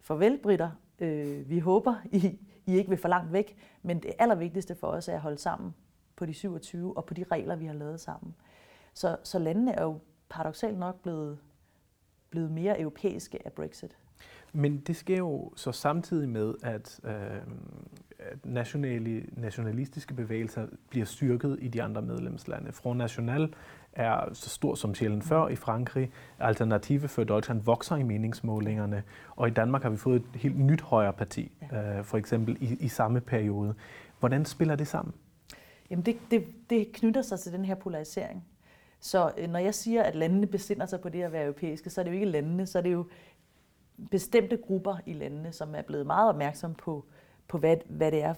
farvel 0.01 0.39
britter, 0.39 0.71
øh, 0.99 1.51
vi 1.51 1.59
håber, 1.59 1.95
I, 2.13 2.39
I 2.67 2.77
ikke 2.77 2.89
vil 2.89 2.99
for 2.99 3.09
langt 3.09 3.33
væk, 3.33 3.57
men 3.83 4.03
det 4.03 4.13
allervigtigste 4.19 4.75
for 4.75 4.87
os 4.87 5.09
er 5.09 5.15
at 5.15 5.21
holde 5.21 5.39
sammen 5.39 5.75
på 6.17 6.27
de 6.27 6.35
27 6.35 6.97
og 6.97 7.05
på 7.05 7.15
de 7.15 7.25
regler, 7.33 7.57
vi 7.57 7.67
har 7.67 7.75
lavet 7.75 8.01
sammen. 8.01 8.35
Så, 8.95 9.17
så 9.23 9.39
landene 9.39 9.73
er 9.73 9.83
jo 9.83 9.99
paradoxalt 10.29 10.79
nok 10.79 11.03
blevet, 11.03 11.39
blevet 12.31 12.51
mere 12.51 12.81
europæiske 12.81 13.47
af 13.47 13.53
Brexit. 13.53 13.97
Men 14.53 14.79
det 14.79 14.97
sker 14.97 15.19
jo 15.19 15.53
så 15.57 15.73
samtidig 15.73 16.29
med, 16.29 16.55
at, 16.63 17.01
øh, 17.05 17.13
at 18.19 18.47
nationale, 18.47 19.27
nationalistiske 19.37 20.15
bevægelser 20.15 20.67
bliver 20.91 21.07
styrket 21.07 21.59
i 21.61 21.69
de 21.69 21.83
andre 21.83 22.03
medlemslande. 22.03 22.73
Front 22.73 22.99
National 22.99 23.55
er 23.93 24.33
så 24.33 24.51
stor 24.51 24.75
som 24.75 24.95
sjældent 24.95 25.25
før 25.25 25.49
i 25.49 25.57
Frankrig. 25.57 26.13
Alternative 26.39 27.09
for 27.09 27.25
Deutschland 27.25 27.63
vokser 27.63 27.97
i 27.97 28.03
meningsmålingerne. 28.03 29.03
Og 29.37 29.49
i 29.49 29.51
Danmark 29.51 29.83
har 29.83 29.91
vi 29.91 29.97
fået 29.97 30.17
et 30.17 30.41
helt 30.41 30.59
nyt 30.59 30.81
højre 30.81 31.13
parti, 31.13 31.53
øh, 31.63 32.05
for 32.05 32.19
eksempel 32.19 32.57
i, 32.61 32.77
i 32.81 32.89
samme 32.89 33.21
periode. 33.21 33.75
Hvordan 34.21 34.45
spiller 34.45 34.77
det 34.77 34.89
sammen? 34.89 35.15
Jamen 35.91 36.05
det, 36.05 36.19
det, 36.31 36.47
det 36.71 36.93
knytter 36.93 37.23
sig 37.23 37.41
til 37.41 37.53
den 37.53 37.65
her 37.65 37.75
polarisering. 37.75 38.45
Så 39.01 39.33
øh, 39.39 39.51
når 39.51 39.59
jeg 39.59 39.75
siger, 39.75 40.03
at 40.03 40.15
landene 40.15 40.47
besinder 40.47 40.87
sig 40.87 41.01
på 41.01 41.09
det 41.09 41.23
at 41.23 41.33
være 41.33 41.45
europæiske, 41.45 41.91
så 41.91 42.01
er 42.01 42.03
det 42.03 42.11
jo 42.11 42.15
ikke 42.15 42.27
landene, 42.27 42.67
så 42.67 42.79
er 42.79 42.83
det 42.83 42.93
jo 42.93 43.07
bestemte 44.11 44.57
grupper 44.57 44.97
i 45.07 45.13
landene, 45.13 45.53
som 45.53 45.75
er 45.75 45.83
blevet 45.83 46.07
meget 46.07 46.29
opmærksomme 46.29 46.77
på, 46.77 47.05
på 47.49 47.59
hvad, 47.59 47.77
hvad, 47.89 48.13
det 48.13 48.23
er, 48.23 48.35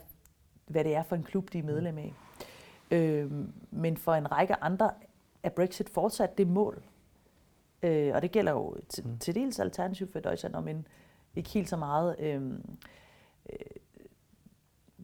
hvad 0.67 0.85
det 0.85 0.95
er 0.95 1.03
for 1.03 1.17
en 1.17 1.23
klub, 1.23 1.53
de 1.53 1.59
er 1.59 1.63
medlem 1.63 1.99
af. 1.99 2.15
Øh, 2.91 3.31
men 3.71 3.97
for 3.97 4.15
en 4.15 4.33
række 4.33 4.55
andre 4.63 4.91
er 5.43 5.49
Brexit 5.49 5.89
fortsat 5.89 6.39
det 6.39 6.47
mål. 6.47 6.83
Øh, 7.83 8.15
og 8.15 8.23
det 8.23 8.33
gælder 8.33 8.53
jo 8.53 8.77
til, 8.89 9.07
mm. 9.07 9.19
til 9.19 9.35
dels 9.35 9.59
alternativ 9.59 10.13
for 10.13 10.21
Deutschland, 10.21 10.65
men 10.65 10.87
ikke 11.37 11.51
helt 11.51 11.69
så 11.69 11.77
meget. 11.77 12.17
Øh, 12.19 12.43
øh, 13.53 13.59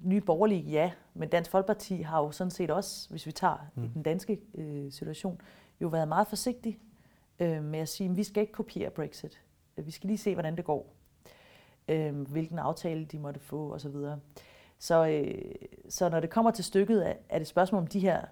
nye 0.03 0.21
borgerlige, 0.21 0.63
ja, 0.63 0.93
men 1.15 1.29
Dansk 1.29 1.51
Folkeparti 1.51 2.03
har 2.03 2.23
jo 2.23 2.31
sådan 2.31 2.51
set 2.51 2.71
også, 2.71 3.11
hvis 3.11 3.27
vi 3.27 3.33
tager 3.33 3.57
mm. 3.75 3.89
den 3.89 4.03
danske 4.03 4.41
øh, 4.55 4.93
situation, 4.93 5.41
jo 5.81 5.89
været 5.89 6.09
meget 6.09 6.27
forsigtig 6.27 6.79
øh, 7.39 7.65
med 7.65 7.79
at 7.79 7.89
sige, 7.89 8.11
at 8.11 8.17
vi 8.17 8.25
skal 8.25 8.41
ikke 8.41 8.53
kopiere 8.53 8.91
Brexit. 8.91 9.43
Vi 9.77 9.91
skal 9.91 10.07
lige 10.07 10.19
se, 10.19 10.35
hvordan 10.35 10.57
det 10.57 10.65
går. 10.65 10.95
Øh, 11.89 12.21
hvilken 12.21 12.59
aftale 12.59 13.05
de 13.05 13.19
måtte 13.19 13.41
få 13.41 13.75
osv. 13.75 13.97
Så, 14.79 15.07
øh, 15.07 15.55
så 15.89 16.09
når 16.09 16.21
det 16.21 16.31
kommer 16.31 16.51
til 16.51 16.65
stykket, 16.65 17.09
er, 17.09 17.15
er 17.29 17.39
det 17.39 17.41
et 17.41 17.47
spørgsmål 17.47 17.81
om 17.81 17.87
de 17.87 18.01
her, 18.01 18.25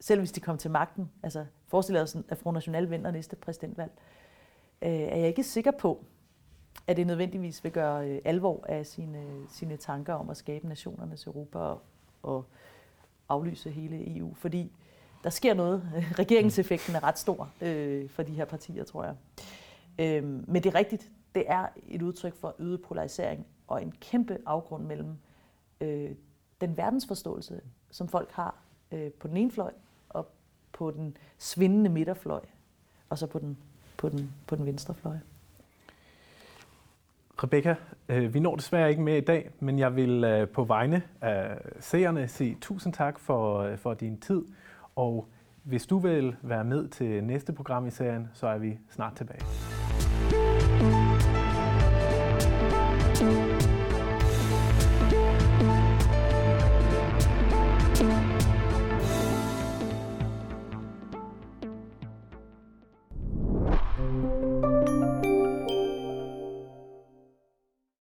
selv 0.00 0.20
hvis 0.20 0.32
de 0.32 0.40
kommer 0.40 0.58
til 0.58 0.70
magten, 0.70 1.10
altså 1.22 1.44
forestiller 1.68 2.02
os, 2.02 2.16
at 2.28 2.38
Front 2.38 2.54
National 2.54 2.90
vinder 2.90 3.10
næste 3.10 3.36
præsidentvalg, 3.36 3.90
øh, 4.82 4.90
er 4.90 5.16
jeg 5.16 5.28
ikke 5.28 5.42
sikker 5.42 5.70
på, 5.70 6.04
at 6.86 6.96
det 6.96 7.06
nødvendigvis 7.06 7.64
vil 7.64 7.72
gøre 7.72 8.08
øh, 8.08 8.20
alvor 8.24 8.64
af 8.68 8.86
sine, 8.86 9.24
sine 9.48 9.76
tanker 9.76 10.14
om 10.14 10.30
at 10.30 10.36
skabe 10.36 10.68
nationernes 10.68 11.26
Europa 11.26 11.58
og, 11.58 11.82
og 12.22 12.44
aflyse 13.28 13.70
hele 13.70 14.16
EU. 14.16 14.34
Fordi 14.34 14.72
der 15.24 15.30
sker 15.30 15.54
noget. 15.54 15.82
Regeringseffekten 16.18 16.94
er 16.94 17.04
ret 17.04 17.18
stor 17.18 17.50
øh, 17.60 18.08
for 18.08 18.22
de 18.22 18.32
her 18.32 18.44
partier, 18.44 18.84
tror 18.84 19.04
jeg. 19.04 19.14
Øh, 19.98 20.24
men 20.24 20.62
det 20.62 20.66
er 20.66 20.74
rigtigt. 20.74 21.10
Det 21.34 21.44
er 21.46 21.66
et 21.88 22.02
udtryk 22.02 22.34
for 22.34 22.54
øget 22.58 22.82
polarisering 22.82 23.46
og 23.66 23.82
en 23.82 23.92
kæmpe 24.00 24.38
afgrund 24.46 24.84
mellem 24.84 25.16
øh, 25.80 26.10
den 26.60 26.76
verdensforståelse, 26.76 27.60
som 27.90 28.08
folk 28.08 28.30
har 28.32 28.54
øh, 28.92 29.10
på 29.12 29.28
den 29.28 29.36
ene 29.36 29.50
fløj 29.50 29.72
og 30.08 30.28
på 30.72 30.90
den 30.90 31.16
svindende 31.38 31.90
midterfløj, 31.90 32.40
og 33.08 33.18
så 33.18 33.26
på 33.26 33.38
den, 33.38 33.58
på 33.96 34.08
den, 34.08 34.32
på 34.46 34.56
den 34.56 34.66
venstre 34.66 34.94
fløj. 34.94 35.16
Rebecca, 37.42 37.74
øh, 38.08 38.34
vi 38.34 38.40
når 38.40 38.56
desværre 38.56 38.90
ikke 38.90 39.02
med 39.02 39.16
i 39.16 39.20
dag, 39.20 39.50
men 39.60 39.78
jeg 39.78 39.96
vil 39.96 40.24
øh, 40.24 40.48
på 40.48 40.64
vegne 40.64 41.02
af 41.20 41.58
seerne 41.80 42.28
sige 42.28 42.56
tusind 42.60 42.92
tak 42.92 43.18
for, 43.18 43.58
øh, 43.58 43.78
for 43.78 43.94
din 43.94 44.20
tid. 44.20 44.42
Og 44.96 45.28
hvis 45.62 45.86
du 45.86 45.98
vil 45.98 46.36
være 46.42 46.64
med 46.64 46.88
til 46.88 47.24
næste 47.24 47.52
program 47.52 47.86
i 47.86 47.90
serien, 47.90 48.28
så 48.34 48.46
er 48.46 48.58
vi 48.58 48.78
snart 48.90 49.14
tilbage. 49.14 49.77